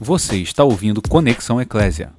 Você 0.00 0.36
está 0.36 0.62
ouvindo 0.62 1.02
Conexão 1.02 1.60
Eclésia. 1.60 2.17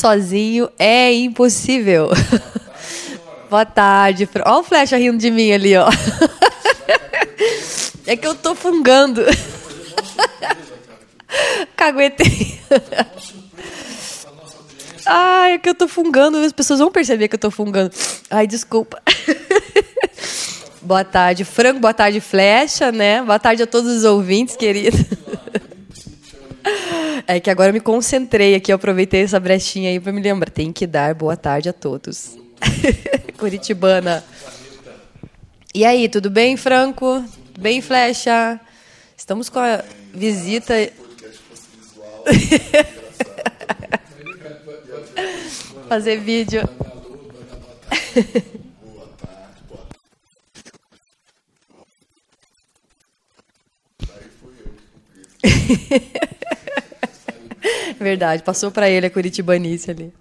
Sozinho 0.00 0.70
é 0.78 1.12
impossível. 1.12 2.08
Boa 3.50 3.66
tarde. 3.66 4.26
Ó 4.46 4.60
o 4.60 4.62
Flecha 4.62 4.96
rindo 4.96 5.18
de 5.18 5.30
mim 5.30 5.52
ali, 5.52 5.76
ó. 5.76 5.86
É 8.06 8.16
que 8.16 8.26
eu 8.26 8.34
tô 8.34 8.56
fungando. 8.56 9.22
Caguetei. 11.76 12.58
Ai, 15.06 15.52
é 15.52 15.58
que 15.58 15.68
eu 15.68 15.74
tô 15.76 15.86
fungando. 15.86 16.38
As 16.38 16.52
pessoas 16.52 16.80
vão 16.80 16.90
perceber 16.90 17.28
que 17.28 17.36
eu 17.36 17.38
tô 17.38 17.52
fungando. 17.52 17.94
Ai, 18.28 18.48
desculpa. 18.48 19.00
Boa 20.82 21.04
tarde, 21.04 21.44
Franco. 21.44 21.78
Boa 21.78 21.94
tarde, 21.94 22.20
Flecha, 22.20 22.90
né? 22.90 23.22
Boa 23.22 23.38
tarde 23.38 23.62
a 23.62 23.66
todos 23.66 23.94
os 23.98 24.04
ouvintes, 24.04 24.56
querido. 24.56 24.96
É 27.26 27.40
que 27.40 27.50
agora 27.50 27.70
eu 27.70 27.74
me 27.74 27.80
concentrei 27.80 28.54
aqui, 28.54 28.72
eu 28.72 28.76
aproveitei 28.76 29.22
essa 29.22 29.40
brechinha 29.40 29.90
aí 29.90 29.98
para 30.00 30.12
me 30.12 30.20
lembrar. 30.20 30.50
Tem 30.50 30.72
que 30.72 30.86
dar 30.86 31.14
boa 31.14 31.36
tarde 31.36 31.68
a 31.68 31.72
todos. 31.72 32.36
Curitibana. 33.38 34.24
E 35.74 35.84
aí, 35.84 36.08
tudo 36.08 36.28
bem, 36.30 36.56
Franco? 36.56 37.22
Tudo 37.46 37.60
bem, 37.60 37.80
Flecha? 37.80 38.60
Estamos 39.16 39.48
com 39.48 39.58
a 39.58 39.84
visita. 40.12 40.74
Fazer 45.88 46.18
vídeo. 46.18 46.62
Verdade, 58.00 58.42
passou 58.42 58.70
para 58.70 58.88
ele 58.88 59.06
a 59.06 59.10
curitibanice 59.10 59.90
ali. 59.90 60.12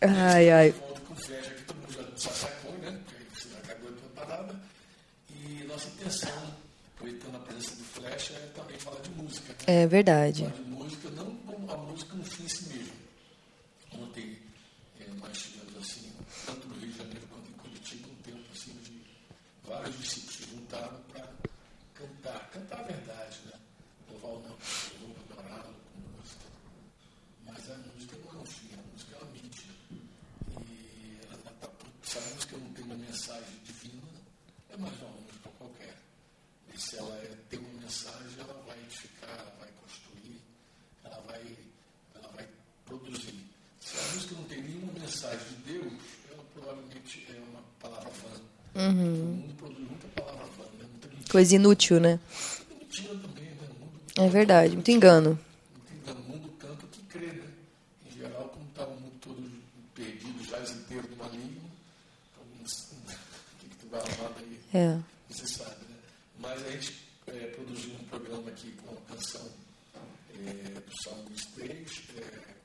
Ai, 0.00 0.50
ai. 0.50 0.70
volta 0.70 1.00
com 1.00 1.16
flecha 1.16 1.50
que 1.50 1.62
todo 1.64 1.76
mundo 1.76 1.92
já, 1.92 2.02
já 2.16 2.30
sacou, 2.30 2.72
né? 2.78 2.98
Porque 3.04 3.24
você 3.34 3.48
já 3.50 3.58
acabou 3.58 3.90
de 3.90 3.98
parada. 4.14 4.54
E 5.28 5.64
nossa 5.64 5.88
intenção, 5.88 6.30
aproveitando 6.94 7.34
a 7.36 7.38
presença 7.40 7.76
do 7.76 7.84
Flecha, 7.84 8.34
é 8.34 8.48
também 8.54 8.78
falar 8.78 9.00
de 9.00 9.10
música. 9.10 9.52
Né? 9.66 9.82
É 9.82 9.86
verdade. 9.86 10.44
Falar 10.44 10.54
de 10.54 10.62
música, 10.70 11.10
não 11.10 11.26
como 11.46 11.70
a 11.72 11.76
música 11.76 12.14
no 12.14 12.24
fim 12.24 12.44
em 12.44 12.48
si 12.48 12.68
mesmo. 12.68 12.92
Ontem 13.98 14.38
eh, 15.00 15.04
nós 15.20 15.36
tivemos 15.38 15.76
assim, 15.76 16.12
tanto 16.46 16.68
no 16.68 16.74
Rio 16.76 16.90
de 16.92 16.98
Janeiro 16.98 17.22
quanto 17.30 17.50
em 17.50 17.54
Curitiba, 17.54 18.08
um 18.08 18.22
tempo 18.22 18.44
assim 18.54 18.72
de 18.84 19.02
vários 19.68 19.98
discípulos 19.98 20.36
se 20.36 20.44
juntaram 20.50 21.00
para 21.12 21.28
cantar, 21.94 22.50
cantar 22.50 22.78
a 22.80 22.82
verdade, 22.82 23.38
né? 23.46 23.52
Louvar 24.08 24.30
o 24.30 24.40
nome 24.40 24.56
do 24.56 24.64
Senhor, 24.64 25.16
adorá-lo 25.30 25.74
com 25.92 26.00
música. 26.16 26.44
Mas 27.46 27.70
a 27.70 27.76
música 27.76 28.16
não 28.24 28.40
é 28.40 28.42
o 28.42 28.46
fim, 28.46 28.68
a 28.74 28.92
música 28.92 29.16
é 29.16 29.22
a 29.22 29.24
mídia. 29.26 29.70
E 30.62 31.18
ela 31.30 31.52
tá, 31.60 31.68
se 32.02 32.18
a 32.18 32.20
música 32.34 32.56
não 32.56 32.72
tem 32.72 32.84
uma 32.84 32.94
mensagem 32.96 33.58
divina, 33.64 34.08
é 34.70 34.76
mais 34.76 34.98
uma 35.00 35.10
música 35.10 35.48
qualquer. 35.58 35.96
E 36.74 36.80
se 36.80 36.96
ela 36.96 37.14
é, 37.16 37.36
tem 37.48 37.58
uma 37.58 37.80
mensagem, 37.80 38.38
ela 38.38 38.62
vai 38.66 38.78
edificar, 38.78 39.30
ela 39.30 39.54
vai 39.60 39.68
construir, 39.82 40.40
ela 41.04 41.20
vai, 41.26 41.56
ela 42.14 42.28
vai 42.28 42.48
produzir. 42.86 43.44
Se 43.80 43.98
a 43.98 44.14
música 44.14 44.34
não 44.34 44.44
tem 44.44 44.62
nenhuma 44.62 44.92
mensagem 44.92 45.46
de 45.48 45.72
Deus, 45.72 45.92
ela 46.30 46.44
provavelmente 46.54 47.26
é 47.28 47.38
uma 47.50 47.62
palavra 47.80 48.10
mentira, 48.88 49.60
Coisa 51.30 51.54
inútil, 51.54 52.00
né? 52.00 52.18
É 54.16 54.28
verdade, 54.28 54.74
muito 54.74 54.90
engano. 54.90 55.38
então, 56.02 56.14
o 56.16 56.22
mundo 56.28 56.48
canta 56.58 56.84
o 56.84 56.88
que 56.88 57.02
crê, 57.04 57.26
né? 57.26 57.44
Em 58.06 58.18
geral, 58.18 58.48
como 58.48 58.66
está 58.68 58.84
o 58.84 58.90
mundo 59.00 59.12
todo 59.20 59.50
perdido, 59.94 60.44
já 60.44 60.58
inteiro 60.60 61.06
do 61.06 61.16
maligno, 61.16 61.60
então, 62.32 62.42
o 62.42 63.58
que, 63.60 63.68
que 63.68 63.76
tu 63.76 63.86
vai 63.90 64.00
arrumar 64.00 64.30
daí? 64.36 64.60
É. 64.74 64.98
Você 65.30 65.46
sabe, 65.46 65.76
né? 65.88 65.96
Mas 66.40 66.66
a 66.66 66.70
gente 66.70 66.94
é, 67.28 67.46
produziu 67.46 67.92
um 67.94 68.04
programa 68.04 68.48
aqui 68.50 68.72
com 68.72 68.90
uma 68.92 69.00
canção 69.02 69.48
é, 70.34 70.80
do 70.80 71.02
Salmo 71.04 71.24
23, 71.28 72.02
é, 72.16 72.22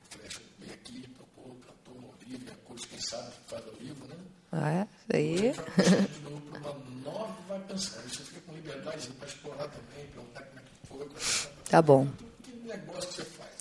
Flecha 0.09 0.41
veio 0.59 0.73
aqui, 0.73 1.07
tocou, 1.17 1.55
cantou 1.65 2.03
ao 2.09 2.15
vivo, 2.25 2.43
e 2.47 2.49
a 2.51 2.55
coisa, 2.65 2.87
quem 2.87 2.99
sabe, 2.99 3.31
faz 3.47 3.63
ao 3.67 3.73
vivo, 3.75 4.05
né? 4.07 4.15
Ah, 4.51 4.71
é? 4.71 4.87
Isso 5.07 5.15
aí. 5.15 5.51
Vai 5.51 5.63
puxar 5.65 6.07
de 6.07 6.19
novo 6.21 6.41
para 6.41 6.71
uma 6.71 7.01
nova 7.03 7.59
canção. 7.67 7.99
Aí 8.01 8.07
Você 8.09 8.23
fica 8.23 8.39
com 8.41 8.53
liberdade 8.55 9.07
para 9.09 9.27
explorar 9.27 9.67
também, 9.67 10.05
perguntar 10.07 10.41
como 10.43 10.59
é 10.59 10.61
que 10.61 10.87
foi, 10.87 10.97
como 11.05 11.17
é 11.17 11.19
que 11.63 11.69
Tá 11.69 11.81
bom. 11.81 12.07
que 12.43 12.51
negócio 12.65 13.09
que 13.09 13.15
você 13.15 13.25
faz. 13.25 13.51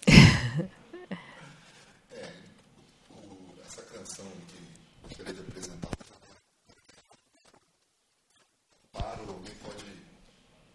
o- 3.11 3.61
essa 3.67 3.83
canção 3.83 4.27
que 4.49 5.09
gostaria 5.09 5.33
de 5.35 5.41
apresentar. 5.41 5.91
Paro, 8.93 9.23
alguém 9.29 9.55
pode 9.65 9.85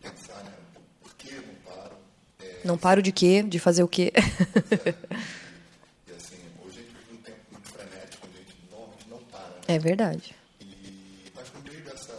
pensar, 0.02 0.44
né? 0.44 0.54
Por 1.02 1.14
que 1.16 1.34
eu 1.34 1.42
não 1.44 1.56
paro? 1.74 1.96
É, 2.40 2.59
Não 2.70 2.78
paro 2.78 3.02
de 3.02 3.12
quê? 3.12 3.42
De 3.42 3.58
fazer 3.58 3.82
o 3.82 3.88
quê? 3.88 4.14
e 4.16 6.12
assim, 6.14 6.38
hoje 6.64 6.78
a 6.78 6.84
gente 6.84 6.94
vive 6.94 7.14
um 7.14 7.18
tempo 7.18 7.40
muito 7.52 7.68
frenético, 7.68 8.28
a 8.28 8.38
gente 8.38 9.10
não 9.10 9.18
para, 9.24 9.40
né? 9.40 9.62
É 9.68 9.80
verdade. 9.80 10.36
E, 10.62 11.32
mas 11.34 11.52
no 11.52 11.62
meio 11.64 11.84
dessa, 11.84 12.14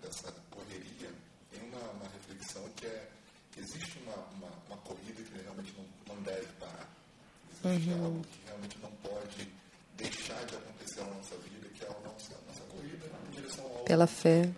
dessa 0.00 0.32
correria, 0.48 1.10
tem 1.50 1.60
uma, 1.68 1.80
uma 1.90 2.08
reflexão 2.14 2.62
que 2.76 2.86
é 2.86 3.08
que 3.50 3.58
existe 3.58 3.98
uma, 4.06 4.14
uma, 4.14 4.52
uma 4.68 4.76
corrida 4.76 5.20
que 5.24 5.42
realmente 5.42 5.74
não, 5.76 6.14
não 6.14 6.22
deve 6.22 6.46
parar. 6.60 6.88
Existe 7.64 7.90
algo 7.90 8.22
que 8.22 8.46
realmente 8.46 8.78
não 8.80 8.90
pode 9.02 9.48
deixar 9.96 10.44
de 10.44 10.54
acontecer 10.54 11.00
na 11.00 11.14
nossa 11.14 11.34
vida, 11.38 11.66
que 11.74 11.84
é 11.84 11.88
a 11.88 12.08
nossa, 12.08 12.32
nossa 12.46 12.62
corrida 12.70 13.06
em 13.26 13.30
direção 13.34 13.64
ao. 13.64 13.82
Pela 13.82 14.06
fé. 14.06 14.48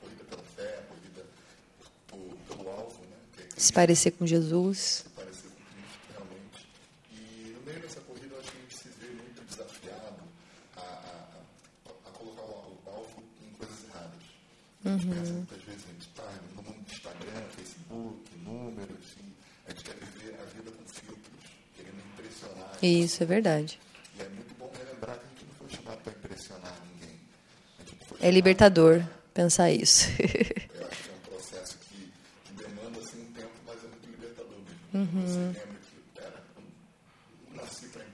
Corrida 0.00 0.24
pela 0.24 0.42
fé, 0.42 0.82
corrida 0.88 1.24
por, 2.08 2.56
pelo 2.56 2.68
alvo, 2.70 3.00
né? 3.02 3.16
Que 3.36 3.42
é 3.42 3.46
Se 3.50 3.65
Cristo, 3.65 3.65
parecer 3.76 4.12
com 4.12 4.26
Jesus. 4.26 4.78
se 4.78 5.08
parecer 5.10 5.48
com 5.50 5.60
Cristo 5.68 6.00
realmente. 6.10 6.66
E 7.12 7.54
no 7.54 7.60
meio 7.66 7.80
dessa 7.80 8.00
corrida, 8.00 8.34
eu 8.34 8.40
acho 8.40 8.50
que 8.50 8.56
a 8.56 8.60
gente 8.62 8.74
se 8.74 8.88
vê 8.98 9.08
muito 9.08 9.44
desafiado 9.44 10.22
a, 10.76 10.80
a, 10.80 10.84
a, 11.84 12.08
a 12.08 12.10
colocar 12.12 12.42
o, 12.42 12.80
o 12.86 12.90
alvo 12.90 13.22
em 13.44 13.52
coisas 13.52 13.76
erradas. 13.84 14.22
A 14.82 14.88
gente 14.88 15.06
pensa 15.08 15.32
muitas 15.34 15.62
vezes, 15.62 15.84
a 15.84 15.92
gente 15.92 16.08
está 16.08 16.22
no 16.56 16.62
mundo 16.62 16.84
do 16.86 16.90
Instagram, 16.90 17.42
Facebook, 17.54 18.38
números, 18.42 19.06
e 19.20 19.34
a 19.66 19.70
gente 19.70 19.84
quer 19.84 19.94
viver 19.96 20.40
a 20.40 20.44
vida 20.56 20.70
com 20.70 20.88
filtros, 20.88 21.44
querendo 21.76 22.00
impressionar. 22.14 22.78
Isso, 22.82 23.22
é 23.22 23.26
verdade. 23.26 23.78
E 24.18 24.22
é 24.22 24.28
muito 24.30 24.54
bom 24.58 24.72
relembrar 24.72 25.18
que 25.18 25.26
a 25.26 25.28
gente 25.28 25.44
não 25.44 25.54
foi 25.54 25.68
chamado 25.76 25.98
para 25.98 26.12
impressionar 26.14 26.80
ninguém. 26.94 27.20
É 28.22 28.30
libertador 28.30 29.02
pensar 29.34 29.70
isso. 29.70 30.08
Eu 30.16 30.86
acho 30.88 31.02
que 31.02 31.10
é 31.10 31.12
um 31.12 31.30
processo 31.30 31.78
que, 31.78 32.10
que 32.46 32.52
demanda 32.54 32.98
assim, 33.00 33.20
um 33.20 33.32
tempo, 33.32 33.50
mas 33.66 33.76
é 33.84 33.86
muito 33.88 34.08
lembra 35.14 35.62
que, 35.80 36.20
pera. 36.20 36.44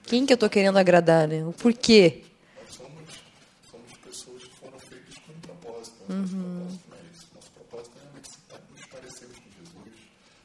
Quem 0.03 0.25
que 0.25 0.33
eu 0.33 0.37
tô 0.37 0.49
querendo 0.49 0.77
agradar, 0.77 1.27
né? 1.27 1.45
O 1.45 1.53
porquê? 1.53 2.23
Nós 2.61 2.75
somos, 2.75 3.09
somos 3.69 3.93
pessoas 4.03 4.43
que 4.43 4.55
foram 4.55 4.79
feitas 4.79 5.15
com 5.19 5.31
um 5.31 5.39
propósito. 5.39 5.95
Nosso 6.09 6.35
propósito 6.35 6.87
não 6.89 6.97
é 6.97 7.01
isso. 7.13 7.27
Nosso 7.35 7.51
propósito 7.51 7.97
é 7.97 8.01
realmente 8.01 8.29
estar- 8.29 8.61
nos 8.71 8.85
parecermos 8.85 9.37
com 9.39 9.49
Jesus. 9.59 9.93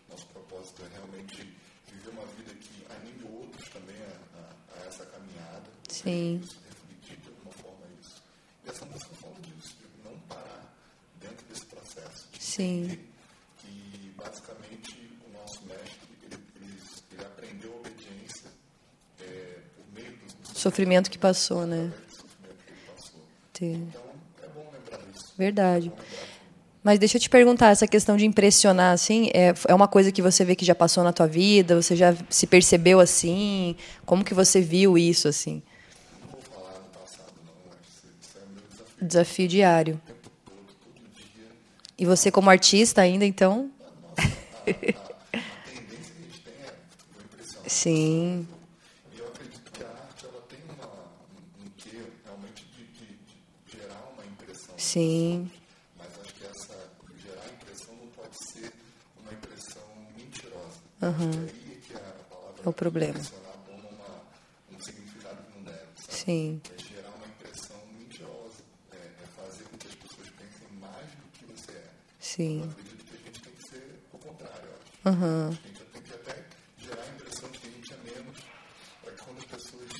Nosso 0.08 0.26
propósito 0.26 0.82
é 0.84 0.88
realmente 0.96 1.54
viver 1.92 2.10
uma 2.10 2.26
vida 2.36 2.54
que 2.54 2.86
anime 2.92 3.24
outros 3.36 3.68
também 3.70 3.96
a, 4.02 4.38
a, 4.38 4.80
a 4.82 4.86
essa 4.86 5.04
caminhada. 5.06 5.68
Sim. 5.88 6.40
Isso, 6.42 6.56
refletir 6.68 7.16
de 7.20 7.28
alguma 7.28 7.52
forma 7.52 7.84
isso. 8.00 8.22
E 8.64 8.68
essa 8.70 8.84
música 8.86 9.14
fala 9.20 9.34
disso, 9.42 9.74
de 9.78 10.08
não 10.08 10.16
parar 10.28 10.72
dentro 11.20 11.44
desse 11.46 11.66
processo. 11.66 12.28
De 12.32 12.42
Sim. 12.42 12.98
Sofrimento 20.68 21.10
que 21.10 21.18
passou, 21.18 21.66
né? 21.66 21.90
é 24.42 24.48
bom 24.54 24.70
lembrar. 24.72 25.00
Verdade. 25.36 25.92
Mas 26.82 26.98
deixa 26.98 27.16
eu 27.16 27.20
te 27.20 27.30
perguntar, 27.30 27.70
essa 27.70 27.86
questão 27.86 28.16
de 28.16 28.24
impressionar, 28.24 28.92
assim, 28.92 29.30
é, 29.34 29.54
é 29.66 29.74
uma 29.74 29.88
coisa 29.88 30.12
que 30.12 30.22
você 30.22 30.44
vê 30.44 30.54
que 30.54 30.64
já 30.64 30.74
passou 30.74 31.02
na 31.02 31.12
tua 31.12 31.26
vida? 31.26 31.80
Você 31.80 31.96
já 31.96 32.14
se 32.30 32.46
percebeu 32.46 33.00
assim? 33.00 33.76
Como 34.04 34.24
que 34.24 34.34
você 34.34 34.60
viu 34.60 34.96
isso, 34.96 35.26
assim? 35.26 35.62
Não 36.20 36.30
vou 36.30 36.40
falar 36.40 36.78
do 36.78 36.98
passado, 36.98 37.32
não, 39.00 39.06
desafio. 39.06 39.48
Diário. 39.48 40.00
E 41.98 42.06
você 42.06 42.30
como 42.30 42.48
artista 42.50 43.00
ainda, 43.00 43.24
então? 43.24 43.70
A 44.16 44.22
tendência 44.22 46.12
que 46.14 46.22
a 46.22 46.30
gente 46.30 46.40
tem 46.42 46.54
é. 46.62 47.68
Sim, 47.68 48.46
E 49.14 49.18
eu 49.18 49.26
acredito 49.26 49.70
que 49.72 49.82
a 49.82 49.88
arte 49.88 50.24
ela 50.24 50.40
tem 50.48 50.58
uma, 50.64 50.86
um, 50.86 51.66
um 51.66 51.70
quê 51.76 52.02
realmente 52.24 52.64
de, 52.66 52.84
de, 52.86 53.06
de 53.06 53.76
gerar 53.78 54.10
uma 54.14 54.24
impressão. 54.24 54.74
Sim, 54.88 55.50
Mas 55.98 56.08
acho 56.20 56.34
que 56.34 56.44
essa 56.46 56.74
gerar 57.22 57.46
impressão 57.52 57.94
não 57.96 58.06
pode 58.08 58.36
ser 58.52 58.72
uma 59.20 59.32
impressão 59.32 59.82
mentirosa. 60.16 60.80
Que 60.98 61.04
aí 61.04 61.72
é 61.72 61.80
que 61.86 61.94
a 61.94 62.00
palavra 62.30 62.62
É 62.64 62.68
o 62.68 62.72
problema. 62.72 63.18
toma 63.20 63.88
uma, 63.90 64.76
um 64.76 64.80
significado 64.80 65.42
que 65.42 65.58
não 65.58 65.64
deve. 65.64 65.78
Sabe? 65.96 66.14
sim, 66.16 66.60
É 66.64 66.82
gerar 66.82 67.10
uma 67.10 67.26
impressão 67.26 67.76
mentirosa. 67.98 68.62
É, 68.92 68.96
é 68.96 69.26
fazer 69.36 69.64
com 69.64 69.76
que 69.76 69.86
as 69.88 69.94
pessoas 69.94 70.28
pensem 70.30 70.68
mais 70.80 71.06
do 71.06 71.26
que 71.32 71.44
você 71.46 71.72
é. 71.72 71.84
Eu 71.84 71.90
sim. 72.20 72.62
acredito 72.70 73.04
que 73.04 73.14
a 73.14 73.18
gente 73.26 73.40
tem 73.42 73.52
que 73.52 73.68
ser 73.68 74.00
o 74.12 74.18
contrário. 74.18 74.64
eu 74.64 74.74
acho. 74.74 75.08
Aham. 75.08 75.48
A 75.48 75.68
gente 75.68 75.80
tem 75.92 76.02
que 76.02 76.12
até 76.14 76.44
gerar 76.78 77.02
a 77.02 77.08
impressão 77.08 77.50
de 77.50 77.58
que 77.58 77.66
a 77.68 77.70
gente 77.70 77.92
é 77.92 77.96
menos, 77.98 78.38
para 79.02 79.12
que 79.12 79.22
quando 79.24 79.38
as 79.38 79.44
pessoas, 79.44 79.90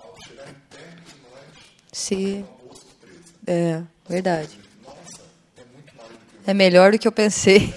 ao 0.00 0.14
chegarem 0.22 0.54
perto 0.70 1.02
de 1.14 1.20
nós, 1.22 1.64
Se, 1.92 2.14
tenham 2.16 2.38
uma 2.48 2.56
boa 2.58 2.74
surpresa. 2.74 3.34
é, 3.46 3.82
verdade. 4.08 4.58
Nossa, 4.84 5.22
é 5.56 5.64
muito 5.64 5.96
mais 5.96 6.10
do 6.10 6.18
que 6.18 6.36
eu 6.36 6.40
É 6.45 6.45
melhor 6.56 6.92
do 6.92 6.98
que 6.98 7.06
eu 7.06 7.12
pensei. 7.12 7.72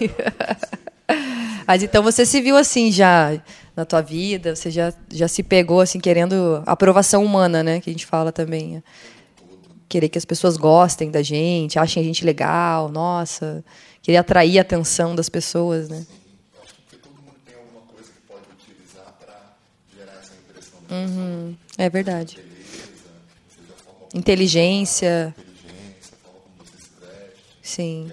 Mas 1.68 1.84
então 1.84 2.02
você 2.02 2.26
se 2.26 2.42
viu 2.42 2.58
assim 2.58 2.92
já 2.92 3.40
na 3.76 3.86
tua 3.86 4.02
vida, 4.02 4.56
você 4.56 4.72
já, 4.72 4.92
já 5.12 5.28
se 5.28 5.44
pegou 5.44 5.82
assim 5.82 6.00
querendo 6.00 6.64
aprovação 6.66 7.24
humana, 7.24 7.62
né, 7.64 7.80
que 7.80 7.90
a 7.90 7.94
gente 7.94 8.06
fala 8.06 8.32
também. 8.32 8.84
Querer 9.88 10.10
que 10.10 10.18
as 10.18 10.26
pessoas 10.26 10.58
gostem 10.58 11.12
da 11.12 11.22
gente, 11.22 11.78
achem 11.78 12.02
a 12.02 12.06
gente 12.06 12.26
legal, 12.26 12.90
nossa, 12.90 13.64
querer 14.02 14.18
atrair 14.18 14.58
a 14.58 14.62
atenção 14.62 15.16
das 15.16 15.30
pessoas, 15.30 15.90
né? 15.90 16.06
Uhum, 20.92 21.56
é 21.78 21.88
verdade. 21.88 22.38
beleza, 22.38 22.90
Inteligência, 24.16 25.36
inteligência, 25.38 26.14
a 26.14 26.18
forma 26.18 26.40
como 26.40 26.66
você 26.66 26.78
se 26.82 26.90
veste. 27.00 27.44
sim. 27.62 28.12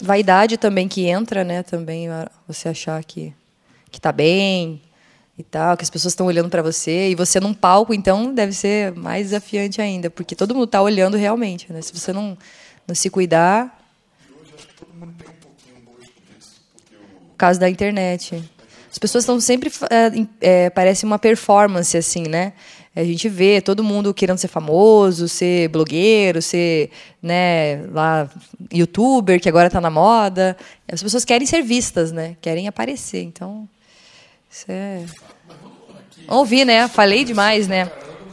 Vaidade 0.00 0.56
também 0.56 0.86
que 0.88 1.06
entra, 1.06 1.44
né? 1.44 1.62
Também 1.62 2.08
você 2.46 2.68
achar 2.68 3.02
que 3.04 3.34
que 3.90 4.00
tá 4.00 4.12
bem 4.12 4.82
e 5.38 5.42
tal, 5.42 5.76
que 5.76 5.82
as 5.82 5.90
pessoas 5.90 6.12
estão 6.12 6.26
olhando 6.26 6.50
para 6.50 6.60
você 6.62 7.10
e 7.10 7.14
você 7.14 7.40
num 7.40 7.54
palco, 7.54 7.94
então 7.94 8.34
deve 8.34 8.52
ser 8.52 8.92
mais 8.92 9.28
desafiante 9.28 9.80
ainda, 9.80 10.10
porque 10.10 10.34
todo 10.34 10.54
mundo 10.54 10.66
tá 10.66 10.82
olhando 10.82 11.16
realmente, 11.16 11.72
né? 11.72 11.80
Se 11.80 11.92
você 11.92 12.12
não 12.12 12.36
não 12.86 12.94
se 12.94 13.10
cuidar, 13.10 13.78
por 17.30 17.36
causa 17.36 17.60
da 17.60 17.68
internet. 17.68 18.42
As 18.90 18.98
pessoas 18.98 19.22
estão 19.22 19.40
sempre 19.40 19.70
é, 19.90 20.64
é, 20.64 20.70
parece 20.70 21.04
uma 21.04 21.18
performance 21.18 21.96
assim, 21.96 22.22
né? 22.22 22.52
A 22.98 23.04
gente 23.04 23.28
vê 23.28 23.60
todo 23.60 23.84
mundo 23.84 24.12
querendo 24.12 24.38
ser 24.38 24.48
famoso, 24.48 25.28
ser 25.28 25.68
blogueiro, 25.68 26.42
ser, 26.42 26.90
né, 27.22 27.86
lá 27.92 28.28
youtuber 28.72 29.40
que 29.40 29.48
agora 29.48 29.68
está 29.68 29.80
na 29.80 29.88
moda. 29.88 30.56
As 30.90 31.00
pessoas 31.00 31.24
querem 31.24 31.46
ser 31.46 31.62
vistas, 31.62 32.10
né? 32.10 32.36
Querem 32.40 32.66
aparecer. 32.66 33.22
Então, 33.22 33.68
isso 34.50 34.64
é 34.68 35.04
ouvir, 36.26 36.64
né? 36.64 36.88
Falei 36.88 37.24
demais, 37.24 37.68
né? 37.68 37.88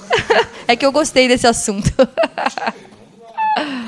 é 0.67 0.75
que 0.75 0.83
eu 0.83 0.91
gostei 0.91 1.27
desse 1.27 1.45
assunto. 1.45 1.91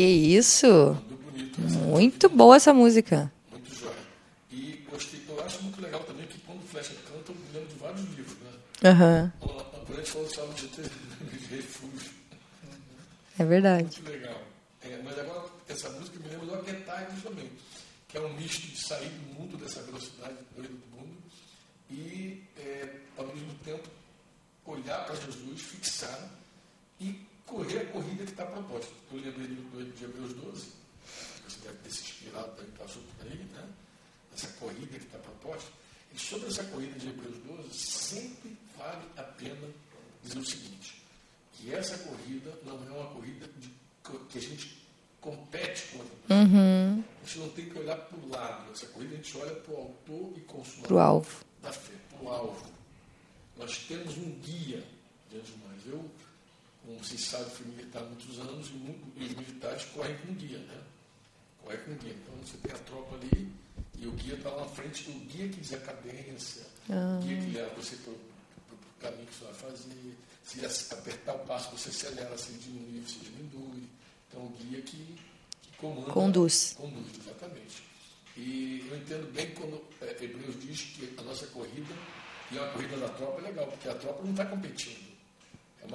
que 0.00 0.06
isso? 0.06 0.96
Muito 1.58 2.30
boa 2.30 2.56
essa 2.56 2.72
música. 2.72 3.30
Muito 3.50 3.74
jóia. 3.74 3.92
E 4.50 4.86
gostei, 4.90 5.20
eu 5.28 5.44
acho 5.44 5.62
muito 5.62 5.78
legal 5.82 6.02
também 6.04 6.26
que 6.26 6.38
quando 6.38 6.60
o 6.60 6.66
Flecha 6.66 6.94
canta, 7.06 7.32
eu 7.32 7.34
me 7.34 7.52
lembro 7.52 7.68
de 7.68 7.74
vários 7.74 8.00
livros, 8.16 8.38
né? 8.38 8.50
Aham. 8.90 9.32
Quando 9.40 9.92
a 9.92 9.96
gente 9.96 10.10
falou 10.10 10.30
salvo 10.30 10.54
de 10.54 10.68
ter 10.68 10.90
refúgio. 11.50 12.12
É 13.38 13.44
verdade. 13.44 14.00
Muito 14.00 14.10
legal. 14.10 14.42
É, 14.82 15.00
mas 15.04 15.18
agora, 15.18 15.50
essa 15.68 15.90
música 15.90 16.18
me 16.18 16.28
lembra 16.30 16.46
do 16.46 16.54
Arquetypes 16.54 17.22
também, 17.22 17.50
que 18.08 18.16
é 18.16 18.20
um 18.22 18.32
misto 18.34 18.68
de 18.68 18.80
sair 18.82 19.10
do 19.10 19.34
mundo, 19.34 19.58
dessa 19.58 19.82
velocidade 19.82 20.36
doida 20.56 20.72
do 20.72 20.96
mundo, 20.96 21.18
e, 21.90 22.42
é, 22.56 22.88
ao 23.18 23.26
mesmo 23.26 23.52
tempo, 23.62 23.86
olhar 24.64 25.04
para 25.04 25.14
Jesus, 25.16 25.60
fixar 25.60 26.30
e 26.98 27.28
correr 27.46 27.80
a 27.80 27.86
corrida 27.86 28.24
que 28.24 28.30
está 28.30 28.46
proposta. 28.46 28.90
Eu 29.12 29.20
lembrei 29.20 29.46
do, 29.48 29.92
de 29.94 30.04
Hebreus 30.04 30.32
12, 30.34 30.66
que 30.66 31.50
você 31.52 31.60
deve 31.60 31.78
ter 31.78 31.90
se 31.90 32.02
inspirado 32.02 32.52
também, 32.56 32.70
passou 32.72 33.02
por 33.02 33.26
aí, 33.26 33.38
né? 33.38 33.68
Essa 34.34 34.48
corrida 34.48 34.98
que 34.98 35.04
está 35.04 35.18
proposta. 35.18 35.70
E 36.14 36.18
sobre 36.18 36.48
essa 36.48 36.64
corrida 36.64 36.98
de 36.98 37.08
Hebreus 37.08 37.36
12, 37.44 37.78
sempre 37.78 38.56
vale 38.76 39.04
a 39.16 39.22
pena 39.22 39.68
dizer 40.22 40.38
o 40.38 40.44
seguinte, 40.44 41.02
que 41.52 41.74
essa 41.74 41.96
corrida 41.98 42.52
não 42.64 42.74
é 42.74 42.90
uma 42.90 43.10
corrida 43.10 43.46
de, 43.58 43.70
que 44.28 44.38
a 44.38 44.40
gente 44.40 44.80
compete 45.20 45.88
contra. 45.88 46.36
Uhum. 46.36 47.04
A 47.22 47.26
gente 47.26 47.38
não 47.38 47.48
tem 47.50 47.68
que 47.68 47.78
olhar 47.78 47.96
para 47.96 48.18
o 48.18 48.28
lado. 48.30 48.72
Essa 48.72 48.86
corrida 48.86 49.14
a 49.14 49.16
gente 49.16 49.36
olha 49.36 49.54
para 49.54 49.74
o 49.74 49.76
autor 49.76 50.32
e 50.36 50.40
consumador 50.40 50.88
Pro 50.88 50.98
alvo. 50.98 51.44
da 51.62 51.72
fé, 51.72 51.94
para 52.10 52.24
o 52.24 52.28
alvo. 52.28 52.66
Nós 53.56 53.78
temos 53.86 54.16
um 54.16 54.30
guia 54.40 54.82
diante 55.30 55.52
de 55.52 55.58
nós. 55.58 55.86
Eu, 55.86 56.10
como 56.90 57.04
vocês 57.04 57.24
sabem, 57.24 57.48
fui 57.50 57.66
militar 57.66 58.02
há 58.02 58.06
muitos 58.06 58.38
anos 58.40 58.68
e, 58.68 58.72
muito, 58.72 59.00
e 59.16 59.24
os 59.24 59.34
militares 59.34 59.84
correm 59.86 60.16
com 60.18 60.34
guia, 60.34 60.58
né? 60.58 60.82
Correm 61.62 61.78
com 61.84 61.94
guia. 61.94 62.14
Então 62.14 62.34
você 62.44 62.56
tem 62.58 62.72
a 62.72 62.78
tropa 62.78 63.14
ali 63.14 63.52
E 63.96 64.06
o 64.06 64.12
guia 64.12 64.34
está 64.34 64.50
lá 64.50 64.62
na 64.62 64.68
frente, 64.68 65.10
o 65.10 65.14
guia 65.26 65.48
que 65.48 65.60
diz 65.60 65.74
a 65.74 65.78
cadência, 65.78 66.62
Ah. 66.88 67.18
o 67.20 67.24
guia 67.24 67.36
que 67.36 67.50
leva 67.50 67.74
você 67.76 67.96
para 67.96 68.12
o 68.12 68.18
caminho 68.98 69.26
que 69.26 69.34
você 69.34 69.44
vai 69.44 69.54
fazer. 69.54 70.16
Se 70.42 70.94
apertar 70.94 71.34
o 71.34 71.38
passo, 71.40 71.70
você 71.76 71.90
acelera, 71.90 72.36
se 72.36 72.52
diminuir, 72.54 73.02
você 73.02 73.18
diminui. 73.20 73.84
Então, 74.28 74.40
o 74.46 74.48
guia 74.58 74.80
que, 74.82 75.16
que 75.62 75.76
comanda. 75.76 76.10
Conduz. 76.10 76.74
Conduz, 76.76 77.06
exatamente. 77.20 77.82
E 78.36 78.86
eu 78.90 78.96
entendo 78.96 79.30
bem 79.32 79.50
quando 79.54 79.84
é, 80.00 80.24
Hebreus 80.24 80.58
diz 80.60 80.80
que 80.80 81.14
a 81.18 81.22
nossa 81.22 81.46
corrida, 81.48 81.94
e 82.50 82.58
a 82.58 82.66
corrida 82.72 82.96
da 82.96 83.08
tropa 83.10 83.38
é 83.40 83.44
legal, 83.44 83.66
porque 83.66 83.88
a 83.88 83.94
tropa 83.94 84.22
não 84.24 84.30
está 84.30 84.46
competindo. 84.46 85.09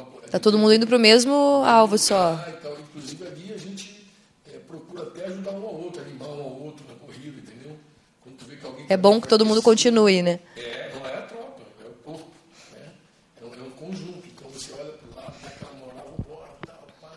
É 0.02 0.28
Tá 0.30 0.38
gente 0.38 0.44
todo 0.44 0.58
mundo 0.58 0.74
indo 0.74 0.88
pro 0.88 1.00
mesmo 1.00 1.34
alvo 1.66 1.98
só. 1.98 2.34
ah, 2.34 2.54
então, 2.58 2.74
inclusive 2.80 3.26
ali 3.26 3.54
a 3.54 3.58
gente 3.58 4.06
é, 4.52 4.58
procura 4.60 5.04
até 5.04 5.26
ajudar 5.26 5.52
um 5.52 5.66
ao 5.66 5.76
outro, 5.76 6.02
animar 6.02 6.28
um 6.30 6.42
ao 6.44 6.62
outro 6.62 6.86
na 6.88 6.96
corrida, 6.96 7.38
entendeu? 7.40 7.78
Quando 8.22 8.38
tu 8.38 8.46
vê 8.46 8.56
que 8.58 8.66
alguém 8.66 8.86
É 8.90 8.98
bom 8.98 9.22
que 9.22 9.28
todo 9.28 9.46
mundo 9.46 9.62
continue, 9.62 10.22
né? 10.22 10.40
É, 10.58 10.92
não 10.94 11.06
é 11.06 11.14
a 11.18 11.22
tropa, 11.22 11.62
é 11.84 11.88
o 11.88 11.94
corpo, 12.04 12.32
né? 12.74 12.92
É 13.42 13.46
um, 13.46 13.54
é 13.54 13.68
um 13.68 13.72
conjunto. 13.72 14.28
Então 14.28 14.50
você 14.50 14.72
olha 14.74 14.92
para 14.94 15.08
o 15.12 15.16
lado, 15.16 15.34
dá 15.42 15.48
aquela 15.48 15.74
moral, 15.74 16.16
vambora, 16.18 16.52
tal, 16.66 16.88
pá. 17.02 17.12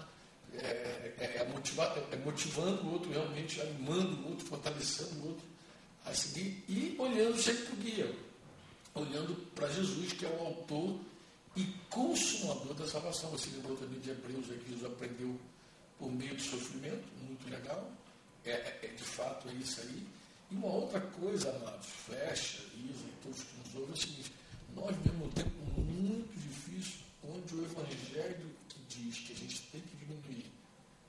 É, 0.55 0.67
é, 0.67 1.37
é, 1.41 1.49
motivar, 1.53 1.97
é 2.13 2.17
motivando 2.25 2.83
o 2.87 2.93
outro 2.93 3.11
realmente, 3.11 3.61
animando 3.61 4.17
o 4.25 4.31
outro, 4.31 4.47
fortalecendo 4.47 5.21
o 5.23 5.29
outro 5.29 5.45
a 6.07 6.15
seguir 6.15 6.65
e 6.69 6.95
olhando 6.99 7.37
sempre 7.39 7.65
para 7.65 7.75
o 7.75 7.77
guia, 7.79 8.13
olhando 8.95 9.35
para 9.55 9.69
Jesus, 9.69 10.13
que 10.13 10.25
é 10.25 10.29
o 10.29 10.47
autor 10.47 10.99
e 11.59 11.65
consumador 11.91 12.75
da 12.75 12.87
salvação. 12.87 13.31
Você 13.31 13.51
lembrou 13.51 13.77
também 13.77 13.99
de 14.01 14.11
Hebreus, 14.11 14.51
aí 14.51 14.59
que 14.59 14.71
Jesus 14.71 14.85
aprendeu 14.93 15.39
por 15.99 16.11
meio 16.13 16.35
do 16.35 16.43
sofrimento, 16.43 17.05
muito 17.27 17.51
legal. 17.51 17.91
É, 18.45 18.53
é- 18.53 18.81
é 18.85 18.87
de 18.89 19.03
fato 19.03 19.49
é 19.49 19.53
isso 19.55 19.81
aí. 19.81 20.07
E 20.51 20.55
uma 20.55 20.69
outra 20.69 21.01
coisa, 21.01 21.51
amados, 21.51 21.87
Flecha, 21.87 22.63
Isa 22.77 23.05
e 23.07 23.13
todos 23.23 23.43
que 23.43 23.57
nos 23.59 23.75
ouvem, 23.75 23.91
é 23.91 23.93
o 23.93 23.97
seguinte: 23.97 24.33
nós 24.75 24.97
vivemos 24.97 25.27
um 25.27 25.31
tempo 25.33 25.81
muito 25.81 26.33
difícil, 26.39 27.01
onde 27.25 27.55
o 27.57 27.65
Evangelho 27.65 28.51
que 28.69 28.79
diz 28.89 29.19
que 29.19 29.33
a 29.33 29.37
gente 29.37 29.63
tem 29.73 29.81
que 29.81 29.97
diminuir, 29.97 30.47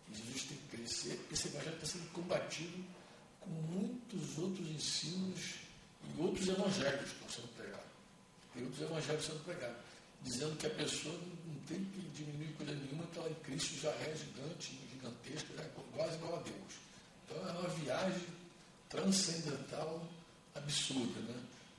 que 0.07 0.17
Jesus 0.17 0.43
tem 0.45 0.57
que 0.57 0.77
crescer, 0.77 1.25
esse 1.31 1.47
Evangelho 1.47 1.75
está 1.75 1.85
sendo 1.85 2.11
combatido 2.11 2.83
com 3.39 3.49
muitos 3.51 4.37
outros 4.39 4.67
ensinos 4.67 5.55
e 6.03 6.21
outros 6.21 6.47
evangelhos 6.49 7.01
que 7.11 7.15
estão 7.15 7.29
sendo 7.29 7.47
pregados. 7.55 7.85
Tem 8.53 8.63
outros 8.63 8.81
evangelhos 8.81 9.25
sendo 9.25 9.43
pregados, 9.45 9.77
dizendo 10.23 10.57
que 10.57 10.67
a 10.67 10.71
pessoa 10.71 11.15
não 11.15 11.39
não 11.49 11.59
tem 11.65 11.83
que 11.85 12.01
diminuir 12.09 12.53
coisa 12.53 12.73
nenhuma, 12.73 13.05
que 13.07 13.19
ela 13.19 13.29
em 13.29 13.35
Cristo 13.35 13.81
já 13.81 13.89
é 13.89 14.15
gigante, 14.15 14.79
gigantesca, 14.91 15.53
já 15.55 15.63
é 15.63 15.71
quase 15.93 16.15
igual 16.15 16.39
a 16.39 16.41
Deus. 16.41 16.73
Então 17.25 17.49
é 17.49 17.51
uma 17.51 17.69
viagem 17.69 18.27
transcendental 18.89 20.07
absurda, 20.55 21.19
né? 21.21 21.35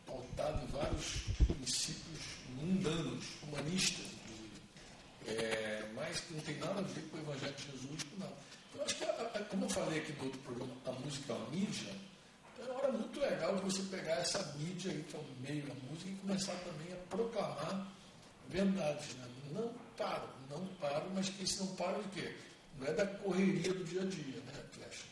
pautada 0.07 0.63
em 0.63 0.67
vários 0.67 1.23
princípios 1.47 2.21
mundanos, 2.57 3.25
humanistas, 3.43 4.07
inclusive. 4.07 4.61
É, 5.27 5.89
mas 5.95 6.23
não 6.31 6.41
tem 6.41 6.59
nada 6.59 6.81
a 6.81 6.83
ver 6.83 7.03
com 7.03 7.17
o 7.17 7.21
Evangelho 7.21 7.55
de 7.55 7.63
Jesus, 7.63 8.07
nada. 8.19 8.33
Eu 8.75 8.85
acho 8.85 8.95
que, 8.97 9.45
como 9.51 9.65
eu 9.65 9.71
falei 9.71 10.01
aqui 10.01 10.13
no 10.13 10.25
outro 10.25 10.41
programa, 10.41 10.75
a 10.87 10.93
música 10.93 11.33
é 11.33 11.37
uma 11.37 11.51
mídia, 11.51 11.95
então 12.55 12.67
é 12.67 12.71
uma 12.71 12.81
hora 12.81 12.93
muito 12.93 13.21
legal 13.21 13.57
de 13.57 13.63
você 13.63 13.83
pegar 13.83 14.15
essa 14.15 14.43
mídia 14.59 14.91
aí, 14.91 15.03
que 15.03 15.17
é 15.17 15.19
o 15.19 15.25
meio 15.41 15.63
da 15.67 15.75
música, 15.75 16.11
e 16.11 16.15
começar 16.17 16.55
também 16.65 16.93
a 16.93 16.97
proclamar 17.09 18.00
verdades. 18.51 19.15
Né? 19.15 19.29
Não 19.53 19.73
paro, 19.97 20.29
não 20.51 20.67
paro, 20.81 21.11
mas 21.15 21.29
que 21.29 21.45
esse 21.45 21.59
não 21.61 21.69
paro 21.77 22.03
de 22.03 22.21
quê? 22.21 22.37
Não 22.79 22.87
é 22.87 22.93
da 22.93 23.07
correria 23.07 23.73
do 23.73 23.85
dia 23.85 24.03
a 24.03 24.05
dia, 24.05 24.41
né, 24.41 24.65
Flecha? 24.73 25.05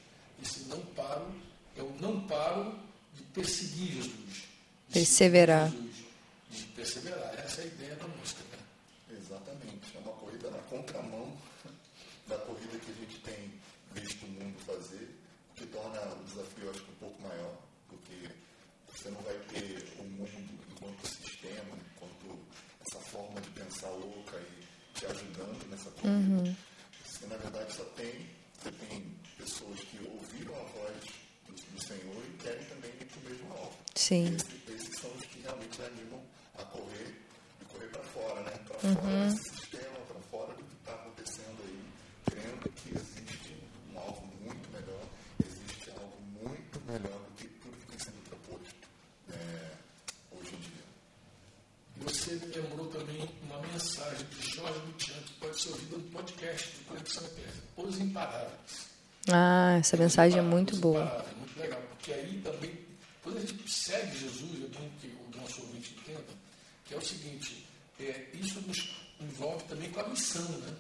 Esse 0.42 0.64
não 0.68 0.80
paro, 0.94 1.34
eu 1.76 1.94
não 2.00 2.26
paro 2.26 2.78
de 3.14 3.22
perseguir 3.24 3.92
Jesus. 3.94 4.44
de 4.88 4.94
Perseverar. 4.94 5.70
Jesus, 5.70 5.96
de 6.50 6.64
perseverar. 6.66 7.34
Essa 7.38 7.60
é 7.60 7.64
a 7.64 7.66
ideia 7.66 7.96
da 7.96 8.08
música, 8.08 8.42
né? 8.52 9.16
Exatamente. 9.18 9.96
É 9.96 9.98
uma 10.00 10.12
corrida 10.12 10.50
na 10.50 10.58
contramão 10.62 11.36
da 12.26 12.38
corrida 12.38 12.78
que 12.78 12.90
a 12.90 12.94
gente 12.94 13.20
tem 13.20 13.52
visto 13.94 14.24
o 14.24 14.28
mundo 14.28 14.58
fazer, 14.64 15.08
que 15.56 15.66
torna 15.66 16.00
o 16.14 16.24
desafio, 16.24 16.70
acho 16.70 16.82
que, 16.82 16.90
um 16.90 16.94
pouco 16.96 17.22
maior, 17.22 17.56
porque 17.88 18.30
você 18.94 19.08
não 19.10 19.20
vai 19.22 19.34
ter 19.48 19.94
o 19.98 20.04
mundo 20.04 20.60
enquanto 20.70 21.06
sistema, 21.06 21.76
enquanto 21.94 22.38
essa 22.80 23.00
forma 23.00 23.40
de 23.40 23.50
pensar 23.50 23.88
louca 23.90 24.40
ajudando 25.10 25.66
nessa 25.70 25.90
corrida. 25.90 26.56
Você, 27.04 27.26
na 27.26 27.36
verdade, 27.36 27.74
só 27.74 27.84
tem, 27.96 28.26
você 28.58 28.70
tem 28.72 29.14
pessoas 29.36 29.78
que 29.80 29.98
ouviram 30.06 30.54
a 30.54 30.64
voz 30.64 31.04
do, 31.46 31.54
do 31.54 31.82
Senhor 31.82 32.22
e 32.28 32.42
querem 32.42 32.64
também 32.66 32.90
ir 33.00 33.04
para 33.06 33.20
o 33.20 33.30
mesmo 33.30 33.52
alvo. 33.52 33.78
Sim. 33.94 34.34
Esses, 34.34 34.68
esses 34.68 34.98
são 35.00 35.10
os 35.12 35.24
que 35.24 35.40
realmente 35.40 35.82
animam 35.82 36.22
a 36.58 36.62
correr 36.64 37.14
e 37.60 37.64
correr 37.64 37.86
para 37.88 38.02
fora, 38.02 38.40
né? 38.42 38.50
Para 38.66 38.78
fora 38.78 39.30
desse 39.30 39.50
sistema, 39.50 39.98
para 40.06 40.20
fora 40.30 40.54
do 40.54 40.64
que 40.64 40.74
está 40.74 40.92
acontecendo 40.94 41.58
aí, 41.64 41.84
crendo 42.26 42.68
que 42.70 42.90
existe 42.96 43.56
um 43.92 43.98
algo 43.98 44.26
muito 44.42 44.68
melhor, 44.70 45.04
existe 45.44 45.90
algo 45.90 46.20
muito 46.42 46.80
melhor 46.86 47.18
do 47.18 47.34
que 47.36 47.48
tudo 47.48 47.76
que 47.76 47.86
tem 47.86 47.98
sido 47.98 48.22
proposto 48.28 48.88
é, 49.30 49.72
hoje 50.32 50.54
em 50.54 50.60
dia. 50.60 50.84
Você 52.04 52.32
me 52.32 52.46
lembrou 52.46 52.86
também 52.86 53.28
uma 53.42 53.60
mensagem 53.60 54.26
de 54.26 54.54
Jorge 54.54 54.78
Gutian, 54.80 55.20
que 55.22 55.32
pode 55.34 55.60
ser 55.60 55.70
ouvida 55.70 55.96
no 55.96 56.04
podcast 56.10 56.76
do 56.76 56.84
Conexão 56.84 57.24
Eclésia, 57.24 57.62
Os 57.76 57.98
Imparáveis. 57.98 58.88
Ah, 59.30 59.77
essa 59.88 59.96
mensagem 59.96 60.38
é 60.38 60.42
muito 60.42 60.76
boa. 60.76 61.24
Muito 61.38 61.58
legal, 61.58 61.80
porque 61.88 62.12
aí 62.12 62.42
também, 62.44 62.78
quando 63.22 63.38
a 63.38 63.40
gente 63.40 63.72
segue 63.72 64.18
Jesus, 64.18 64.64
é 64.64 64.78
bom 64.78 64.86
que 65.00 65.06
o 65.06 65.40
nosso 65.40 65.62
ouvinte 65.62 65.94
entenda, 65.98 66.24
que 66.84 66.92
é 66.92 66.98
o 66.98 67.00
seguinte, 67.00 67.66
é, 67.98 68.26
isso 68.34 68.60
nos 68.60 68.90
envolve 69.18 69.64
também 69.64 69.90
com 69.90 70.00
a 70.00 70.08
missão, 70.08 70.46
né? 70.58 70.74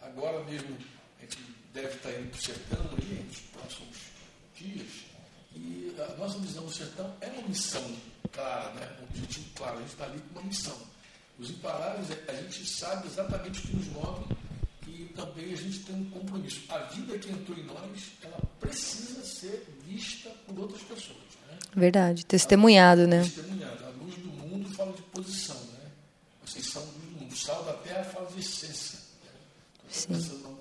Agora 0.00 0.44
mesmo, 0.44 0.76
a 1.18 1.22
gente 1.22 1.38
deve 1.72 1.88
estar 1.96 2.10
indo 2.12 2.30
para 2.30 2.38
o 2.38 2.42
sertão 2.42 2.90
aí, 2.92 3.24
nos 3.26 3.38
próximos 3.40 3.96
dias, 4.56 4.88
e 5.56 5.92
a 5.98 6.16
nossa 6.16 6.38
visão 6.38 6.64
do 6.64 6.72
sertão 6.72 7.12
é 7.20 7.26
uma 7.30 7.48
missão 7.48 7.96
clara, 8.30 8.72
né? 8.74 8.96
um 9.00 9.04
objetivo 9.04 9.46
claro, 9.56 9.78
a 9.78 9.80
gente 9.80 9.90
está 9.90 10.04
ali 10.04 10.20
com 10.20 10.38
uma 10.38 10.46
missão. 10.46 10.80
Os 11.40 11.50
imparáveis, 11.50 12.06
a 12.28 12.32
gente 12.34 12.66
sabe 12.68 13.08
exatamente 13.08 13.58
o 13.58 13.62
que 13.62 13.76
nos 13.76 13.88
move 13.88 14.36
também 15.14 15.52
a 15.52 15.56
gente 15.56 15.80
tem 15.80 15.94
um 15.94 16.04
compromisso. 16.10 16.62
A 16.68 16.78
vida 16.78 17.18
que 17.18 17.30
entrou 17.30 17.56
em 17.56 17.64
nós, 17.64 18.12
ela 18.22 18.38
precisa 18.60 19.22
ser 19.24 19.66
vista 19.86 20.30
por 20.46 20.58
outras 20.58 20.82
pessoas. 20.82 21.18
Né? 21.50 21.58
Verdade. 21.74 22.24
Testemunhado, 22.26 23.06
né? 23.06 23.22
Testemunhada. 23.22 23.86
A 23.86 24.04
luz 24.04 24.14
do 24.16 24.28
mundo 24.28 24.68
fala 24.74 24.92
de 24.92 25.02
posição. 25.02 25.56
Né? 25.56 25.90
Vocês 26.44 26.66
são 26.66 26.82
luz 26.82 26.94
do 26.94 27.20
mundo. 27.20 27.36
Sal 27.36 27.62
da 27.64 27.72
terra 27.74 28.04
fala 28.04 28.26
de 28.30 28.40
essência. 28.40 28.98
Né? 29.24 29.30
Então, 30.04 30.16
Sim. 30.16 30.54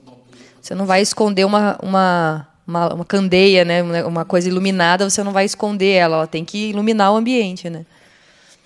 Você 0.64 0.74
não 0.74 0.86
vai 0.86 1.02
esconder 1.02 1.44
uma, 1.44 1.78
uma, 1.84 2.48
uma, 2.66 2.94
uma 2.94 3.06
candeia, 3.06 3.66
né? 3.66 3.84
Uma 3.84 4.08
uma 4.08 4.26
coisa 4.26 4.48
iluminada, 4.48 5.10
você 5.10 5.22
não 5.22 5.34
vai 5.34 5.44
esconder 5.44 5.92
ela. 5.92 6.16
Ela 6.16 6.28
tem 6.28 6.46
que 6.46 6.70
iluminar 6.70 7.12
o 7.12 7.18
ambiente, 7.18 7.70
né? 7.70 7.86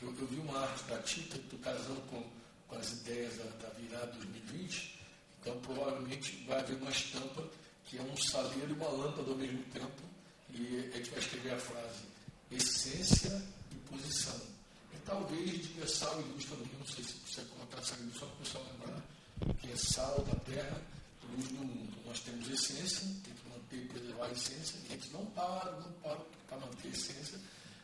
Eu, 0.01 0.09
eu 0.09 0.27
vi 0.27 0.39
uma 0.39 0.59
arte 0.59 0.83
da 0.87 0.97
Tita, 0.97 1.37
estou 1.37 1.57
casando 1.57 2.01
com, 2.11 2.21
com 2.67 2.75
as 2.79 2.91
ideias 2.91 3.37
da, 3.37 3.45
da 3.67 3.73
virada 3.73 4.11
2020, 4.15 4.99
então 5.41 5.55
provavelmente 5.63 6.45
vai 6.47 6.59
haver 6.59 6.77
uma 6.79 6.91
estampa 6.91 7.41
que 7.85 7.97
é 7.97 8.01
um 8.17 8.21
saleiro 8.21 8.69
e 8.69 8.73
uma 8.73 8.89
lâmpada 8.89 9.31
ao 9.31 9.37
mesmo 9.37 9.63
tempo, 9.65 10.03
e 10.49 10.89
a 10.93 10.97
gente 10.97 11.09
vai 11.11 11.19
escrever 11.19 11.53
a 11.53 11.59
frase 11.59 12.07
essência 12.51 13.41
e 13.71 13.75
posição. 13.89 14.39
E 14.93 14.97
talvez 15.05 15.67
de 15.67 15.89
sal 15.89 16.19
e 16.21 16.23
luz 16.23 16.45
também, 16.45 16.69
não 16.77 16.85
sei 16.85 17.03
se 17.03 17.13
precisa 17.13 17.45
colocar 17.47 17.77
essa 17.79 17.95
luz, 17.97 18.13
só 18.15 18.25
para 18.25 18.35
o 18.35 18.37
pessoal 18.37 18.65
lembrar, 18.71 19.55
que 19.59 19.71
é 19.71 19.75
sal 19.75 20.21
da 20.21 20.35
terra, 20.41 20.81
luz 21.35 21.47
do 21.49 21.55
mundo. 21.55 21.97
Nós 22.05 22.19
temos 22.21 22.49
essência, 22.49 23.01
tem 23.23 23.33
que 23.33 23.49
manter 23.49 23.77
e 23.77 23.87
preservar 23.87 24.25
a 24.25 24.31
essência, 24.31 24.77
e 24.83 24.93
a 24.93 24.95
gente 24.95 25.11
não 25.11 25.25
para, 25.27 25.71
não 25.71 25.91
para 25.93 26.17
para 26.47 26.57
manter 26.59 26.87
a 26.87 26.91
essência, 26.91 27.39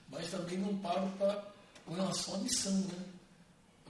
mas 0.10 0.30
também 0.32 0.58
não 0.58 0.78
para 0.78 1.02
pra, 1.02 1.46
com 1.86 1.94
relação 1.94 2.36
à 2.36 2.38
missão, 2.38 2.74
né? 2.74 3.06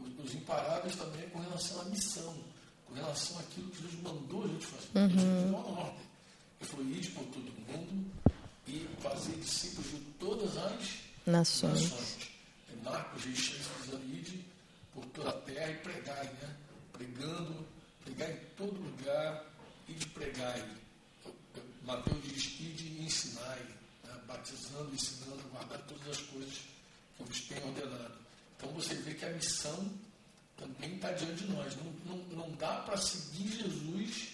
Os, 0.01 0.25
os 0.25 0.33
imparáveis 0.33 0.95
também 0.95 1.21
é 1.21 1.27
com 1.27 1.39
relação 1.39 1.81
à 1.81 1.85
missão, 1.85 2.35
com 2.87 2.93
relação 2.95 3.39
àquilo 3.39 3.69
que 3.69 3.81
Jesus 3.83 4.01
mandou 4.01 4.43
a 4.43 4.47
gente 4.47 4.65
fazer. 4.65 5.09
Jesus 5.09 5.23
deu 5.23 5.47
uma 5.49 5.79
ordem. 5.79 6.12
Ide 6.71 7.09
por 7.11 7.25
todo 7.25 7.51
mundo 7.67 8.11
e 8.67 8.87
fazer 9.01 9.35
discípulos 9.35 9.91
de 9.91 9.99
todas 10.19 10.57
as 10.57 11.03
Nações. 11.25 11.91
nações. 11.91 12.17
É 12.71 12.89
Marcos 12.89 13.21
diz, 13.23 13.37
dizendo, 13.37 14.15
ide 14.15 14.45
por 14.93 15.05
toda 15.07 15.29
a 15.29 15.33
terra 15.41 15.71
e 15.71 15.75
pregai, 15.77 16.25
né? 16.41 16.55
Pregando, 16.93 17.65
pregar 18.03 18.31
em 18.31 18.37
todo 18.57 18.79
lugar 18.79 19.45
e 19.89 19.93
de 19.93 20.05
pregai. 20.07 20.69
Mateus 21.85 22.23
diz, 22.23 22.43
ide 22.59 22.87
e 22.87 23.03
ensinai, 23.05 23.59
né? 24.05 24.19
batizando, 24.27 24.93
ensinando 24.93 25.41
a 25.41 25.57
guardar 25.57 25.79
todas 25.85 26.07
as 26.07 26.17
coisas 26.23 26.53
que 27.17 27.21
eu 27.21 27.25
vos 27.25 27.41
tenho 27.41 27.67
ordenado. 27.67 28.15
Então 28.57 28.71
você 28.71 28.95
vê 28.95 29.13
que 29.13 29.25
a 29.25 29.29
missão 29.33 29.91
também 30.57 30.95
está 30.95 31.11
diante 31.11 31.43
de 31.43 31.51
nós. 31.51 31.75
Não, 31.75 31.91
não, 32.05 32.17
não 32.37 32.51
dá 32.55 32.77
para 32.81 32.95
seguir 32.97 33.49
Jesus 33.51 34.33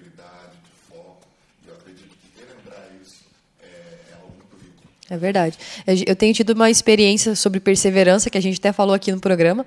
É 5.11 5.17
verdade. 5.17 5.57
Eu 6.07 6.15
tenho 6.15 6.33
tido 6.33 6.51
uma 6.51 6.69
experiência 6.69 7.35
sobre 7.35 7.59
perseverança, 7.59 8.29
que 8.29 8.37
a 8.37 8.41
gente 8.41 8.59
até 8.59 8.71
falou 8.71 8.95
aqui 8.95 9.11
no 9.11 9.19
programa, 9.19 9.65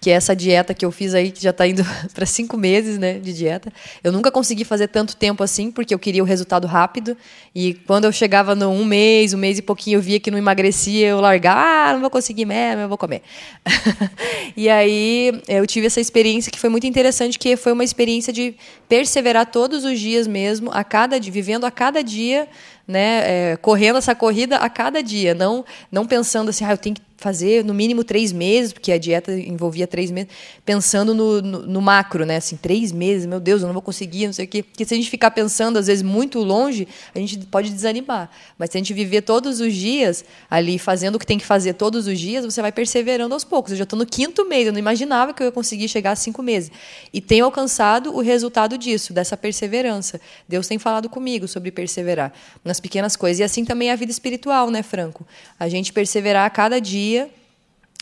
que 0.00 0.10
é 0.10 0.14
essa 0.14 0.34
dieta 0.34 0.72
que 0.72 0.86
eu 0.86 0.90
fiz 0.90 1.12
aí, 1.12 1.30
que 1.30 1.42
já 1.42 1.50
está 1.50 1.66
indo 1.66 1.84
para 2.14 2.24
cinco 2.24 2.56
meses 2.56 2.96
né, 2.96 3.18
de 3.18 3.34
dieta. 3.34 3.70
Eu 4.02 4.10
nunca 4.10 4.30
consegui 4.30 4.64
fazer 4.64 4.88
tanto 4.88 5.14
tempo 5.14 5.42
assim, 5.42 5.70
porque 5.70 5.92
eu 5.92 5.98
queria 5.98 6.22
o 6.22 6.26
resultado 6.26 6.66
rápido. 6.66 7.14
E 7.54 7.74
quando 7.74 8.06
eu 8.06 8.12
chegava 8.12 8.54
no 8.54 8.70
um 8.70 8.86
mês, 8.86 9.34
um 9.34 9.36
mês 9.36 9.58
e 9.58 9.62
pouquinho, 9.62 9.98
eu 9.98 10.00
via 10.00 10.18
que 10.18 10.30
não 10.30 10.38
emagrecia, 10.38 11.08
eu 11.08 11.20
largava, 11.20 11.90
ah, 11.90 11.92
não 11.92 12.00
vou 12.00 12.08
conseguir 12.08 12.46
mesmo, 12.46 12.80
eu 12.80 12.88
vou 12.88 12.96
comer. 12.96 13.20
e 14.56 14.66
aí 14.70 15.42
eu 15.46 15.66
tive 15.66 15.88
essa 15.88 16.00
experiência 16.00 16.50
que 16.50 16.58
foi 16.58 16.70
muito 16.70 16.86
interessante, 16.86 17.38
que 17.38 17.54
foi 17.54 17.72
uma 17.72 17.84
experiência 17.84 18.32
de 18.32 18.54
perseverar 18.88 19.44
todos 19.44 19.84
os 19.84 20.00
dias 20.00 20.26
mesmo, 20.26 20.70
a 20.72 20.82
cada 20.82 21.20
vivendo 21.20 21.66
a 21.66 21.70
cada 21.70 22.02
dia 22.02 22.48
né, 22.86 23.52
é, 23.52 23.56
correndo 23.56 23.96
essa 23.96 24.14
corrida 24.14 24.56
a 24.56 24.70
cada 24.70 25.02
dia, 25.02 25.34
não, 25.34 25.64
não 25.90 26.06
pensando 26.06 26.50
assim, 26.50 26.64
ah, 26.64 26.72
eu 26.72 26.78
tenho 26.78 26.94
que 26.94 27.02
fazer 27.16 27.64
no 27.64 27.72
mínimo 27.72 28.04
três 28.04 28.30
meses, 28.30 28.72
porque 28.72 28.92
a 28.92 28.98
dieta 28.98 29.32
envolvia 29.32 29.86
três 29.86 30.10
meses, 30.10 30.30
pensando 30.64 31.14
no, 31.14 31.40
no, 31.40 31.66
no, 31.66 31.80
macro, 31.80 32.26
né, 32.26 32.36
assim, 32.36 32.56
três 32.56 32.92
meses, 32.92 33.26
meu 33.26 33.40
Deus, 33.40 33.62
eu 33.62 33.66
não 33.66 33.72
vou 33.72 33.82
conseguir, 33.82 34.26
não 34.26 34.32
sei 34.32 34.44
o 34.44 34.48
quê, 34.48 34.62
porque 34.62 34.84
se 34.84 34.92
a 34.92 34.96
gente 34.96 35.08
ficar 35.08 35.30
pensando, 35.30 35.78
às 35.78 35.86
vezes, 35.86 36.02
muito 36.02 36.38
longe, 36.40 36.86
a 37.14 37.18
gente 37.18 37.38
pode 37.46 37.70
desanimar, 37.70 38.30
mas 38.58 38.70
se 38.70 38.76
a 38.76 38.80
gente 38.80 38.92
viver 38.92 39.22
todos 39.22 39.60
os 39.60 39.72
dias 39.72 40.24
ali, 40.50 40.78
fazendo 40.78 41.16
o 41.16 41.18
que 41.18 41.26
tem 41.26 41.38
que 41.38 41.46
fazer 41.46 41.72
todos 41.74 42.06
os 42.06 42.18
dias, 42.18 42.44
você 42.44 42.60
vai 42.60 42.70
perseverando 42.70 43.32
aos 43.34 43.44
poucos, 43.44 43.72
eu 43.72 43.78
já 43.78 43.84
estou 43.84 43.98
no 43.98 44.06
quinto 44.06 44.46
mês, 44.46 44.66
eu 44.66 44.72
não 44.72 44.78
imaginava 44.78 45.32
que 45.32 45.42
eu 45.42 45.46
ia 45.46 45.52
conseguir 45.52 45.88
chegar 45.88 46.12
a 46.12 46.16
cinco 46.16 46.42
meses, 46.42 46.70
e 47.12 47.20
tenho 47.20 47.46
alcançado 47.46 48.14
o 48.14 48.20
resultado 48.20 48.76
disso, 48.76 49.12
dessa 49.12 49.36
perseverança, 49.36 50.20
Deus 50.46 50.68
tem 50.68 50.78
falado 50.78 51.08
comigo 51.08 51.48
sobre 51.48 51.70
perseverar, 51.70 52.32
nas 52.76 52.80
pequenas 52.80 53.16
coisas. 53.16 53.40
E 53.40 53.42
assim 53.42 53.64
também 53.64 53.88
é 53.88 53.92
a 53.92 53.96
vida 53.96 54.12
espiritual, 54.12 54.70
né, 54.70 54.82
Franco? 54.82 55.26
A 55.58 55.68
gente 55.68 55.92
perseverar 55.92 56.46
a 56.46 56.50
cada 56.50 56.80
dia, 56.80 57.30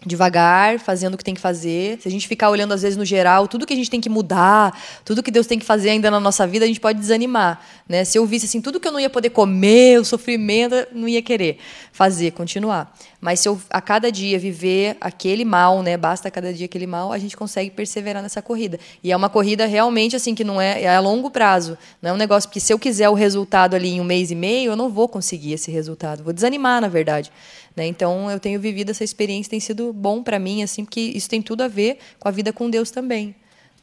devagar, 0.07 0.79
fazendo 0.79 1.15
o 1.15 1.19
que 1.19 1.25
tem 1.25 1.35
que 1.35 1.41
fazer. 1.41 1.99
Se 2.01 2.09
a 2.09 2.11
gente 2.11 2.29
ficar 2.29 2.51
olhando, 2.51 2.73
às 2.73 2.83
vezes, 2.83 2.97
no 2.97 3.05
geral, 3.05 3.49
tudo 3.49 3.67
que 3.67 3.73
a 3.73 3.77
gente 3.77 3.91
tem 3.91 4.01
que 4.01 4.09
mudar, 4.09 4.79
tudo 5.05 5.23
que 5.23 5.31
Deus 5.31 5.47
tem 5.47 5.59
que 5.59 5.65
fazer 5.65 5.91
ainda 5.91 6.11
na 6.11 6.21
nossa 6.21 6.47
vida, 6.47 6.65
a 6.65 6.69
gente 6.69 6.81
pode 6.81 6.99
desanimar. 6.99 7.61
Né? 7.89 8.05
Se 8.05 8.19
eu 8.19 8.27
visse 8.27 8.47
assim, 8.47 8.61
tudo 8.61 8.81
que 8.81 8.89
eu 8.89 8.93
não 8.93 9.01
ia 9.01 9.11
poder 9.11 9.31
comer, 9.31 10.01
o 10.01 10.05
sofrimento, 10.05 10.75
não 10.93 11.09
ia 11.09 11.23
querer 11.23 11.59
fazer, 11.93 12.33
continuar. 12.33 12.93
Mas 13.25 13.41
se 13.41 13.49
eu 13.49 13.59
a 13.71 13.81
cada 13.81 14.13
dia 14.13 14.39
viver 14.39 14.99
aquele 15.01 15.47
mal, 15.47 15.83
né, 15.83 15.97
basta 15.97 16.29
a 16.29 16.31
cada 16.31 16.53
dia 16.53 16.67
aquele 16.67 16.87
mal, 16.87 17.11
a 17.11 17.19
gente 17.19 17.35
consegue 17.35 17.71
perseverar 17.71 18.23
nessa 18.23 18.43
corrida. 18.43 18.79
E 19.03 19.11
é 19.11 19.17
uma 19.17 19.31
corrida 19.31 19.65
realmente 19.65 20.15
assim 20.15 20.35
que 20.35 20.45
não 20.45 20.61
é, 20.61 20.83
é 20.83 20.95
a 20.95 21.01
longo 21.01 21.31
prazo, 21.31 21.79
não 22.03 22.11
é 22.11 22.13
um 22.13 22.19
negócio 22.19 22.51
porque 22.51 22.61
se 22.61 22.71
eu 22.71 22.79
quiser 22.79 23.09
o 23.09 23.15
resultado 23.15 23.75
ali 23.75 23.93
em 23.93 24.01
um 24.01 24.05
mês 24.05 24.31
e 24.31 24.35
meio, 24.35 24.73
eu 24.73 24.77
não 24.77 24.91
vou 24.91 25.09
conseguir 25.09 25.55
esse 25.55 25.71
resultado, 25.71 26.23
vou 26.23 26.35
desanimar 26.35 26.83
na 26.83 26.89
verdade. 26.89 27.33
Né? 27.77 27.87
Então 27.87 28.31
eu 28.31 28.39
tenho 28.39 28.61
vivido 28.61 28.91
essa 28.91 29.03
experiência, 29.03 29.51
tem 29.51 29.61
sido 29.61 29.93
bom 29.93 30.23
para 30.23 30.39
mim 30.39 30.63
assim, 30.63 30.85
porque 30.85 31.01
isso 31.01 31.29
tem 31.29 31.43
tudo 31.43 31.63
a 31.63 31.69
ver 31.69 31.99
com 32.21 32.29
a 32.29 32.31
vida 32.31 32.53
com 32.53 32.71
Deus 32.71 32.91
também, 32.91 33.35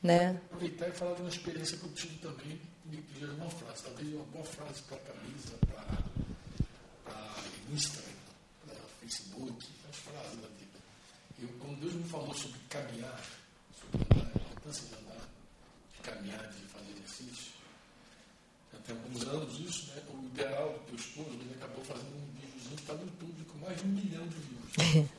né? 0.01 0.39
Aproveitar 0.45 0.87
e 0.87 0.91
falar 0.91 1.15
de 1.15 1.21
uma 1.21 1.29
experiência 1.29 1.77
que 1.77 1.83
eu 1.83 1.91
tive 1.91 2.15
também, 2.19 2.59
me 2.85 3.03
gerou 3.19 3.35
uma 3.35 3.49
frase, 3.49 3.83
talvez 3.83 4.13
uma 4.13 4.23
boa 4.25 4.45
frase 4.45 4.81
para 4.83 4.95
a 4.95 4.99
camisa, 4.99 5.53
para 5.67 6.01
Instagram, 7.73 8.11
para 8.65 8.75
Facebook, 9.01 9.67
as 9.89 9.95
frases 9.97 10.39
da 10.41 10.47
vida. 10.47 10.79
Eu, 11.41 11.49
quando 11.59 11.81
Deus 11.81 11.93
me 11.93 12.03
falou 12.05 12.33
sobre 12.33 12.59
caminhar, 12.69 13.21
sobre 13.77 14.05
andar, 14.05 14.31
a 14.33 14.39
importância 14.39 14.87
de 14.87 14.95
andar, 14.95 15.29
de 15.93 15.99
caminhar, 15.99 16.47
de 16.47 16.65
fazer 16.67 16.91
exercício, 16.91 17.51
já 18.81 18.93
tem 18.93 18.95
alguns 18.95 19.23
anos 19.27 19.59
isso, 19.59 19.87
né? 19.87 20.01
O 20.09 20.25
ideal 20.25 20.73
do 20.73 20.79
teu 20.85 20.95
esposo, 20.95 21.29
ele 21.29 21.53
acabou 21.53 21.83
fazendo 21.83 22.15
um 22.15 22.33
videozinho 22.33 22.75
que 22.75 22.81
está 22.81 22.93
no 22.93 23.01
YouTube 23.01 23.45
com 23.45 23.57
mais 23.59 23.77
de 23.77 23.85
um 23.85 23.89
milhão 23.89 24.27
de 24.27 24.35
views. 24.35 25.09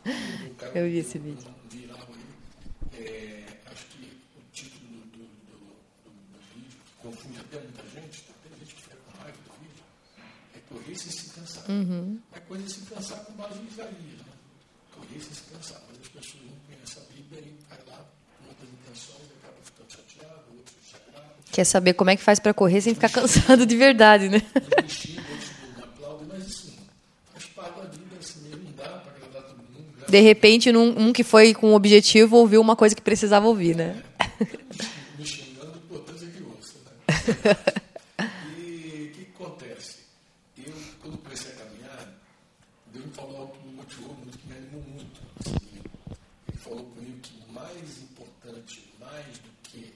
Eu 0.74 0.90
vi 0.90 0.98
esse 0.98 1.18
vídeo. 1.18 1.54
Viral 1.70 2.08
aí. 2.08 3.00
É, 3.00 3.44
acho 3.66 3.86
que 3.86 4.20
o 4.36 4.42
título 4.52 5.00
do, 5.06 5.18
do, 5.18 5.58
do, 6.04 6.10
do 6.10 6.38
vídeo, 6.54 6.80
que 6.84 7.02
confunde 7.02 7.40
até 7.40 7.60
muita 7.60 7.82
gente, 7.88 8.24
tem 8.42 8.58
gente 8.58 8.74
que 8.74 8.82
fica 8.82 8.96
com 8.96 9.18
raiva 9.18 9.38
do 9.38 9.52
vídeo, 9.60 9.84
é 10.54 10.58
correr 10.68 10.94
sem 10.94 11.12
se 11.12 11.30
cansar. 11.30 11.64
É 12.32 12.40
correr 12.40 12.68
sem 12.68 12.84
se 12.84 12.94
cansar 12.94 13.24
com 13.24 13.32
base 13.34 13.60
em 13.60 13.66
Isaías. 13.66 14.18
Né? 14.18 14.32
Correr 14.94 15.20
sem 15.20 15.34
se 15.34 15.42
cansar. 15.42 15.82
Mas 15.88 16.00
as 16.00 16.08
pessoas 16.08 16.44
não 16.44 16.56
conhecem 16.66 17.02
a 17.02 17.06
Bíblia 17.12 17.40
e 17.40 17.58
vai 17.68 17.78
lá 17.86 18.04
com 18.38 18.48
outras 18.48 18.68
intenções 18.70 19.28
e 19.30 19.34
acaba 19.38 19.56
ficando 19.62 19.92
chateado, 19.92 20.61
Quer 21.52 21.64
saber 21.64 21.92
como 21.92 22.10
é 22.10 22.16
que 22.16 22.22
faz 22.22 22.40
para 22.40 22.54
correr 22.54 22.80
sem 22.80 22.94
ficar 22.94 23.10
cansado 23.12 23.64
de 23.64 23.76
verdade, 23.76 24.28
né? 24.28 24.42
De 30.12 30.20
repente, 30.20 30.70
num, 30.70 31.08
um 31.08 31.10
que 31.10 31.24
foi 31.24 31.54
com 31.54 31.72
o 31.72 31.74
objetivo 31.74 32.36
ouviu 32.36 32.60
uma 32.60 32.76
coisa 32.76 32.94
que 32.94 33.00
precisava 33.00 33.46
ouvir, 33.46 33.74
né? 33.74 34.02
me 35.18 35.24
xingando, 35.24 35.78
importante 35.78 36.26
é 36.26 36.28
que 36.28 36.42
ouça. 36.42 36.74
Né? 36.84 37.56
E 38.58 39.08
o 39.08 39.14
que 39.14 39.28
acontece? 39.34 40.00
Eu, 40.58 40.74
quando 41.00 41.16
comecei 41.16 41.52
a 41.52 41.54
caminhar, 41.54 42.12
Deus 42.92 43.06
me 43.06 43.12
falou 43.12 43.38
algo 43.38 43.56
que 43.56 43.66
me 43.66 43.74
motivou 43.74 44.14
muito, 44.16 44.36
que 44.36 44.48
me 44.48 44.54
animou 44.54 44.82
muito. 44.82 45.20
Assim, 45.40 45.80
ele 46.46 46.58
falou 46.58 46.84
comigo 46.84 47.18
que 47.22 47.50
mais 47.50 48.02
importante, 48.02 48.92
mais 49.00 49.38
do 49.38 49.48
que 49.62 49.94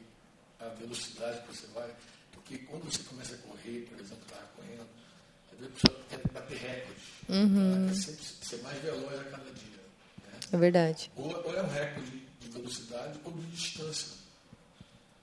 a 0.61 0.69
velocidade 0.81 1.43
que 1.43 1.55
você 1.55 1.67
vai, 1.75 1.91
porque 2.33 2.57
quando 2.59 2.85
você 2.85 3.03
começa 3.03 3.35
a 3.35 3.39
correr, 3.39 3.87
por 3.91 4.01
exemplo, 4.01 4.23
estava 4.23 4.49
correndo, 4.57 4.87
às 5.53 5.59
vezes 5.59 5.75
a 5.75 5.89
pessoa 5.89 6.05
quer 6.09 6.33
bater 6.33 6.57
recordes, 7.29 7.53
né? 7.53 7.89
quer 7.89 7.95
sempre 7.95 8.25
ser 8.43 8.63
mais 8.63 8.79
veloz 8.83 9.21
a 9.21 9.25
cada 9.25 9.45
dia. 9.45 9.81
Né? 10.33 10.39
É 10.53 10.57
verdade. 10.57 11.11
Ou, 11.17 11.45
ou 11.45 11.57
é 11.57 11.63
um 11.63 11.69
recorde 11.69 12.23
de 12.41 12.49
velocidade 12.49 13.19
ou 13.25 13.33
de 13.33 13.47
distância. 13.47 14.17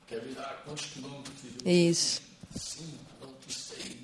Quer 0.07 0.19
ver 0.19 0.37
ah, 0.37 0.61
quantos 0.65 0.85
quilômetros 0.85 1.35
eu 1.65 1.71
Isso. 1.71 2.21
Cinco, 2.55 3.35
fiz 3.47 3.57
seis, 3.57 3.95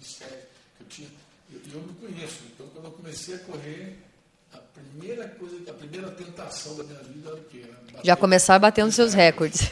fiz 0.00 0.16
sete. 0.16 0.46
Eu, 0.80 0.86
tinha, 0.86 1.08
eu, 1.52 1.60
eu 1.72 1.82
me 1.82 1.92
conheço. 1.94 2.38
Então, 2.54 2.66
quando 2.68 2.86
eu 2.86 2.92
comecei 2.92 3.34
a 3.34 3.38
correr, 3.40 3.98
a 4.52 4.58
primeira 4.58 5.28
coisa, 5.28 5.70
a 5.70 5.74
primeira 5.74 6.10
tentação 6.12 6.76
da 6.76 6.84
minha 6.84 7.02
vida 7.02 7.28
era 7.28 7.36
o 7.36 7.44
quê? 7.44 7.64
Bater 7.92 8.06
Já 8.06 8.16
começar 8.16 8.58
batendo 8.58 8.90
seus 8.92 9.12
recordes. 9.12 9.70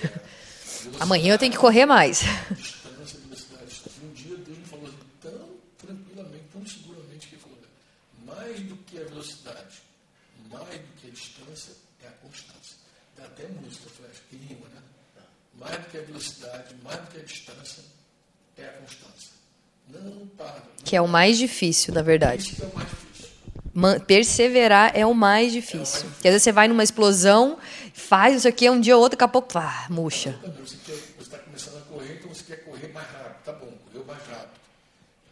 Amanhã 1.01 1.35
eu 1.35 1.38
tenho 1.38 1.53
que 1.53 1.59
correr 1.59 1.87
mais. 1.87 2.18
distância, 2.51 3.18
velocidade, 3.20 3.66
distância. 3.66 4.03
E 4.03 4.07
um 4.07 4.12
dia 4.12 4.37
Deus 4.37 4.59
me 4.59 4.64
falou 4.64 4.87
assim, 4.87 4.99
tão 5.22 5.49
tranquilamente, 5.79 6.44
tão 6.53 6.66
seguramente, 6.66 7.29
que 7.29 7.35
ele 7.37 7.42
falou, 7.42 7.59
mais 8.27 8.61
do 8.61 8.77
que 8.77 8.99
a 8.99 9.05
velocidade, 9.05 9.83
mais 10.51 10.81
do 10.81 10.92
que 11.01 11.07
a 11.07 11.11
distância, 11.11 11.72
é 12.03 12.09
a 12.09 12.11
constância. 12.11 12.77
Até 13.37 13.49
música, 13.49 13.88
flash, 13.96 14.22
que 14.31 14.37
rima, 14.37 14.66
né? 14.75 14.81
Mais 15.59 15.77
do 15.79 15.87
que 15.90 15.99
a 15.99 16.01
velocidade, 16.03 16.75
mais 16.83 17.01
do 17.01 17.07
que 17.09 17.18
a 17.18 17.22
distância, 17.22 17.83
é 18.57 18.64
a 18.64 18.68
constância. 18.72 19.31
Não 19.90 20.27
para. 20.29 20.62
Que 20.85 20.96
é 20.96 21.01
o 21.01 21.09
mais 21.09 21.37
difícil, 21.38 21.92
na 21.94 22.03
verdade. 22.03 22.53
Isso 22.53 22.62
é 22.64 22.66
o 22.66 22.75
mais 22.75 22.88
difícil. 22.88 23.29
Man- 23.75 24.01
perseverar 24.01 24.92
é 24.96 25.05
o 25.05 25.12
mais 25.14 25.53
difícil. 25.53 26.09
Porque 26.11 26.29
às 26.29 26.33
vezes 26.33 26.42
você 26.44 26.53
vai 26.53 26.66
numa 26.68 26.83
explosão, 26.83 27.59
faz 27.92 28.37
isso 28.37 28.49
aqui, 28.49 28.68
um 28.70 28.81
dia 28.81 28.96
ou 28.96 29.03
outro, 29.03 29.18
daqui 29.18 29.25
a 29.25 29.29
pouco, 29.33 29.59
ah, 29.59 29.87
murcha. 29.90 30.38
Você 30.64 30.94
está 31.20 31.38
começando 31.38 31.77
a 31.79 31.81
correr, 31.83 32.14
então 32.14 32.33
você 32.33 32.44
quer 32.44 32.64
correr 32.64 32.88
mais 32.88 33.07
rápido, 33.09 33.44
tá 33.44 33.53
bom, 33.53 33.72
correu 33.87 34.05
mais 34.07 34.22
rápido. 34.27 34.51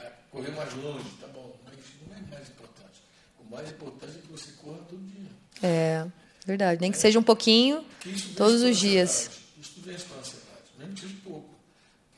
Ah, 0.01 0.11
Correr 0.31 0.51
mais 0.51 0.75
longe, 0.75 1.09
tá 1.21 1.27
bom, 1.29 1.57
mas 1.65 1.75
isso 1.79 1.93
não 2.07 2.17
é 2.17 2.21
mais 2.31 2.49
importante. 2.49 3.01
O 3.41 3.51
mais 3.51 3.71
importante 3.71 4.19
é 4.19 4.21
que 4.21 4.29
você 4.33 4.51
corra 4.63 4.79
todo 4.89 5.01
dia. 5.01 5.31
É, 5.63 6.07
verdade. 6.45 6.81
Nem 6.81 6.93
que 6.93 6.99
seja 6.99 7.19
um 7.19 7.23
pouquinho, 7.23 7.85
todos 8.37 8.63
os 8.63 8.77
dias. 8.77 9.31
Isso 9.61 9.81
vence 9.81 10.05
pela 10.05 10.21
ansiedade. 10.21 10.45
Mesmo 10.79 10.95
que 10.95 11.01
seja 11.01 11.15
pouco. 11.25 11.49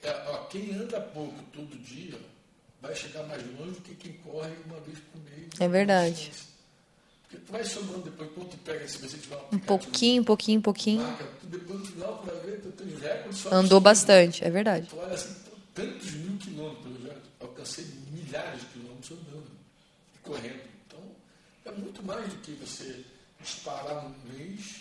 É, 0.03 0.11
ó, 0.29 0.37
quem 0.45 0.75
anda 0.75 1.01
pouco 1.01 1.35
todo 1.53 1.77
dia 1.79 2.19
vai 2.81 2.95
chegar 2.95 3.23
mais 3.25 3.43
longe 3.59 3.73
do 3.73 3.81
que 3.81 3.95
quem 3.95 4.13
corre 4.15 4.53
uma 4.67 4.81
vez 4.81 4.99
por 5.13 5.21
mês. 5.23 5.49
É 5.59 5.69
verdade. 5.69 6.33
Porque 7.23 7.45
tu 7.45 7.53
vai 7.53 7.65
sobrando 7.65 8.03
depois, 8.03 8.31
quando 8.35 8.51
tu 8.51 8.57
pega 8.59 8.85
esse 8.85 8.99
você 8.99 9.17
tiver 9.19 9.37
Um 9.53 9.59
pouquinho, 9.59 10.25
pouquinho, 10.25 10.61
pouquinho. 10.63 11.03
marca, 11.03 11.25
tu 11.41 11.47
depois 11.47 11.81
no 11.81 11.87
final 11.87 12.19
tu 12.19 12.27
vai 12.27 12.41
ver, 12.41 12.61
tu 12.61 12.71
tem 12.71 12.87
recorde 12.87 13.37
só 13.37 13.53
Andou 13.53 13.81
bastante, 13.81 14.45
é 14.45 14.51
verdade. 14.51 14.87
Tu 14.89 14.97
olha 14.97 15.13
assim, 15.15 15.35
tantos 15.75 16.13
mil 16.13 16.39
quilômetros, 16.39 16.95
eu 17.01 17.07
já 17.09 17.15
alcancei 17.41 17.85
milhares 18.13 18.61
de 18.61 18.67
quilômetros 18.67 19.11
andando 19.11 19.47
e 20.15 20.19
correndo. 20.21 20.61
Então, 20.87 21.01
é 21.65 21.73
muito 21.73 22.03
mais 22.05 22.29
do 22.29 22.37
que 22.37 22.53
você 22.53 23.05
disparar 23.41 24.07
um 24.07 24.15
mês 24.33 24.77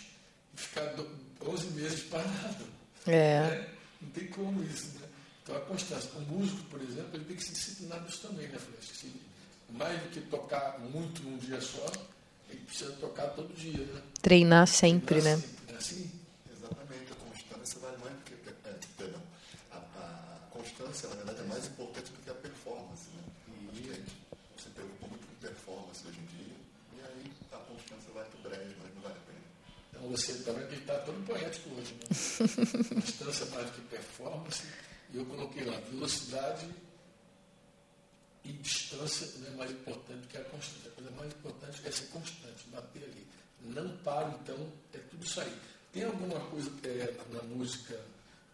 e 0.54 0.60
ficar 0.60 0.84
do- 0.94 1.08
11 1.42 1.66
meses 1.68 2.02
parado. 2.04 2.64
É. 3.06 3.40
né? 3.40 3.68
Não 4.02 4.10
tem 4.10 4.26
como 4.28 4.62
isso, 4.64 4.86
né? 4.98 5.06
Então, 5.42 5.56
a 5.56 5.60
constância. 5.60 6.10
O 6.16 6.20
músico, 6.22 6.62
por 6.64 6.80
exemplo, 6.82 7.10
ele 7.14 7.24
tem 7.24 7.36
que 7.36 7.44
se 7.44 7.52
disciplinar 7.52 8.02
nisso 8.02 8.26
também, 8.26 8.48
né, 8.48 8.58
Flecha? 8.58 8.94
Se- 8.94 9.20
Mais 9.70 10.00
do 10.00 10.08
que 10.10 10.20
tocar 10.22 10.78
muito 10.78 11.22
num 11.24 11.38
dia 11.38 11.60
só, 11.60 11.86
ele 12.48 12.60
precisa 12.60 12.92
tocar 12.92 13.28
todo 13.30 13.52
dia, 13.54 13.84
né? 13.84 14.00
Treinar 14.22 14.66
sempre, 14.68 15.20
né? 15.20 15.36
Sempre, 15.36 15.72
né? 15.72 15.78
Assim, 15.78 16.10
Exatamente, 16.56 17.12
a 17.12 17.16
constância 17.16 17.80
vale 17.80 17.96
mais 17.98 18.12
do 18.14 18.22
que. 18.22 18.34
É, 18.64 18.74
perdão. 18.96 19.20
A, 19.72 19.76
a 19.76 20.38
constância, 20.50 21.08
na 21.08 21.16
verdade, 21.16 21.40
é 21.40 21.44
mais 21.44 21.66
importante 21.66 22.10
do 22.12 22.18
que 22.22 22.30
a 22.30 22.34
performance. 22.34 23.06
Né? 23.14 23.22
E 23.74 23.76
gente, 23.82 24.12
se 24.62 24.68
preocupa 24.70 25.06
muito 25.08 25.26
com 25.26 25.34
performance 25.40 26.06
hoje 26.08 26.18
em 26.20 26.26
dia, 26.36 26.54
e 26.96 27.00
aí 27.02 27.32
a 27.52 27.56
constância 27.56 28.12
vai 28.12 28.24
pro 28.24 28.50
brejo, 28.50 28.74
mas 28.82 28.94
não 28.94 29.02
vale 29.02 29.14
a 29.14 29.26
pena. 29.26 29.38
Então 29.90 30.08
você 30.08 30.34
também 30.42 30.66
tem 30.66 30.76
que 30.76 30.82
estar 30.82 30.98
todo 31.00 31.26
poético 31.26 31.70
hoje, 31.70 31.94
né? 31.94 33.00
Distância 33.00 33.46
mais 33.46 33.66
do 33.66 33.72
que 33.72 33.80
performance. 33.82 34.64
E 35.12 35.16
eu 35.16 35.24
coloquei 35.26 35.64
lá, 35.64 35.78
velocidade 35.90 36.68
e 38.44 38.52
distância 38.52 39.28
não 39.40 39.48
é 39.48 39.56
mais 39.56 39.70
importante 39.72 40.20
do 40.20 40.28
que 40.28 40.36
a 40.36 40.44
constância. 40.44 40.88
A 40.90 40.94
coisa 40.94 41.10
mais 41.12 41.32
importante 41.32 41.82
é 41.84 41.90
ser 41.90 42.06
constante, 42.06 42.68
bater 42.68 43.02
ali. 43.02 43.26
Não 43.60 43.96
paro, 43.98 44.38
então, 44.42 44.72
é 44.92 44.98
tudo 44.98 45.24
isso 45.24 45.40
aí. 45.40 45.52
Tem 45.92 46.04
alguma 46.04 46.38
coisa 46.40 46.70
é, 46.84 47.14
na 47.32 47.42
música 47.42 48.00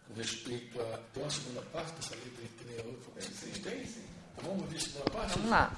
com 0.07 0.13
respeito 0.15 0.81
a. 0.81 0.97
Tem 1.13 1.21
uma 1.21 1.29
segunda 1.29 1.61
parte 1.61 1.91
dessa 1.93 2.15
letra 2.15 2.47
que 2.57 2.65
nem 2.65 2.79
a 2.79 2.83
outra? 2.83 3.21
Vocês 3.21 3.57
têm? 3.59 3.85
Vamos 4.41 4.63
ouvir 4.63 4.77
a 4.77 4.79
segunda 4.79 5.11
parte? 5.11 5.33
Vamos 5.33 5.49
lá. 5.49 5.73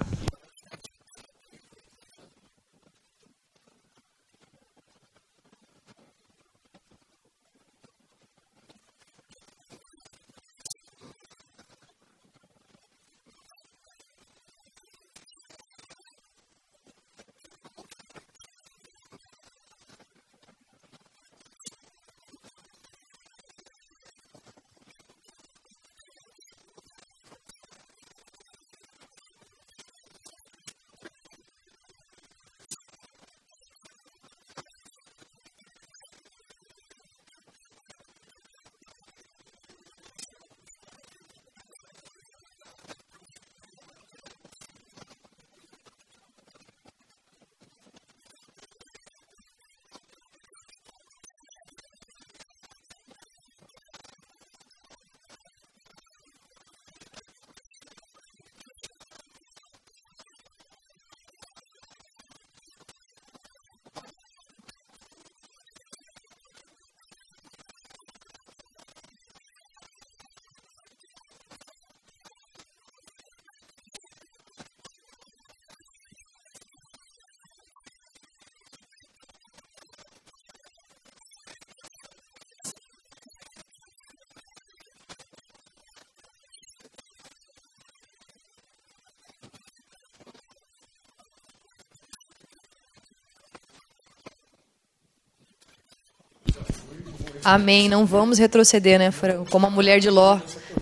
Amém. 97.46 97.88
Não 97.88 98.04
vamos 98.04 98.38
retroceder, 98.38 98.98
né, 98.98 99.10
Fran? 99.10 99.44
Como 99.44 99.66
a 99.66 99.70
mulher 99.70 100.00
de 100.00 100.10
Ló, 100.10 100.40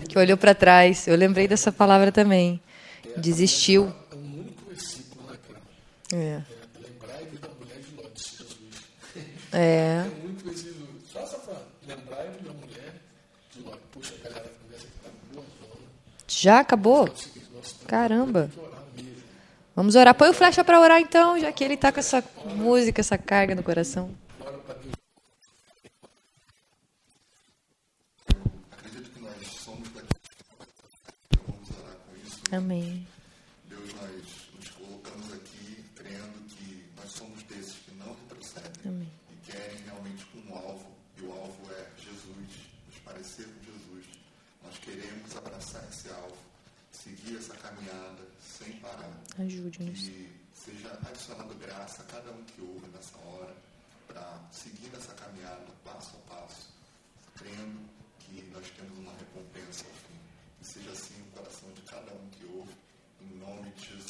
que 0.09 0.17
olhou 0.17 0.35
para 0.35 0.55
trás. 0.55 1.07
Eu 1.07 1.15
lembrei 1.15 1.47
dessa 1.47 1.71
palavra 1.71 2.11
também. 2.11 2.59
Desistiu. 3.15 3.93
É? 6.11 6.41
É. 9.53 10.05
Já 16.27 16.59
acabou? 16.59 17.09
Caramba. 17.87 18.49
Vamos 19.75 19.95
orar. 19.95 20.13
Põe 20.15 20.29
o 20.29 20.33
flecha 20.33 20.63
para 20.63 20.79
orar 20.79 20.99
então, 20.99 21.39
já 21.39 21.51
que 21.51 21.63
ele 21.63 21.77
tá 21.77 21.91
com 21.91 21.99
essa 21.99 22.23
música, 22.55 23.01
essa 23.01 23.17
carga 23.17 23.55
no 23.55 23.63
coração. 23.63 24.09
Bora 24.39 24.57
pra 24.57 24.75
Deus. 24.75 24.93
Acredito 28.71 29.09
que 29.11 29.19
nós 29.19 29.47
somos 29.47 29.89
daqui. 29.89 30.07
Vamos 31.47 31.69
orar 31.71 31.95
com 32.05 32.15
isso. 32.25 32.41
Amém. 32.51 33.07
Deus, 33.85 33.93
nós 33.93 34.49
nos 34.55 34.69
colocamos 34.69 35.33
aqui 35.33 35.85
crendo 35.95 36.39
que 36.49 36.85
nós 36.95 37.11
somos 37.11 37.43
desses 37.43 37.75
que 37.75 37.91
não 37.95 38.15
retrocedem 38.15 38.71
Amém. 38.85 39.11
e 39.31 39.51
querem 39.51 39.77
realmente 39.83 40.25
um 40.35 40.55
alvo, 40.55 40.91
e 41.17 41.21
o 41.21 41.31
alvo 41.31 41.71
é 41.71 41.91
Jesus, 41.99 42.49
nos 42.87 42.97
parecer 43.03 43.45
com 43.45 43.63
Jesus. 43.63 44.05
Nós 44.63 44.77
queremos 44.79 45.35
abraçar 45.35 45.87
esse 45.89 46.09
alvo, 46.09 46.37
seguir 46.91 47.37
essa 47.37 47.53
caminhada 47.55 48.27
sem 48.41 48.73
parar. 48.79 49.11
Ajude-nos. 49.37 49.99
Que 49.99 50.31
seja 50.53 50.91
adicionado 51.07 51.53
graça 51.55 52.01
a 52.01 52.05
cada 52.05 52.31
um 52.31 52.43
que 52.45 52.61
ouve 52.61 52.87
nessa 52.87 53.17
hora, 53.19 53.55
para 54.07 54.49
seguir 54.51 54.89
nessa 54.89 55.13
caminhada 55.13 55.65
passo 55.83 56.15
a 56.15 56.33
passo, 56.33 56.69
crendo 57.35 57.79
que 58.19 58.41
nós 58.51 58.67
temos 58.71 58.97
uma 58.97 59.13
recompensa 59.13 59.85
ao 59.85 59.93
fim. 59.93 60.19
Que 60.59 60.65
seja 60.65 60.91
assim 60.91 61.21
o 61.21 61.37
coração 61.37 61.71
de 61.73 61.81
cada 61.83 62.11
um 62.13 62.29
que 62.31 62.45
ouve, 62.45 62.73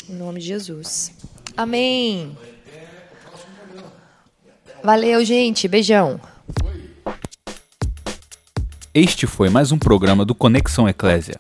Em 0.09 0.13
nome 0.13 0.39
de 0.39 0.47
Jesus. 0.47 1.11
Amém. 1.57 2.37
Valeu, 4.83 5.25
gente. 5.25 5.67
Beijão. 5.67 6.19
Este 8.93 9.25
foi 9.25 9.49
mais 9.49 9.71
um 9.71 9.79
programa 9.79 10.23
do 10.23 10.35
Conexão 10.35 10.87
Eclésia. 10.87 11.39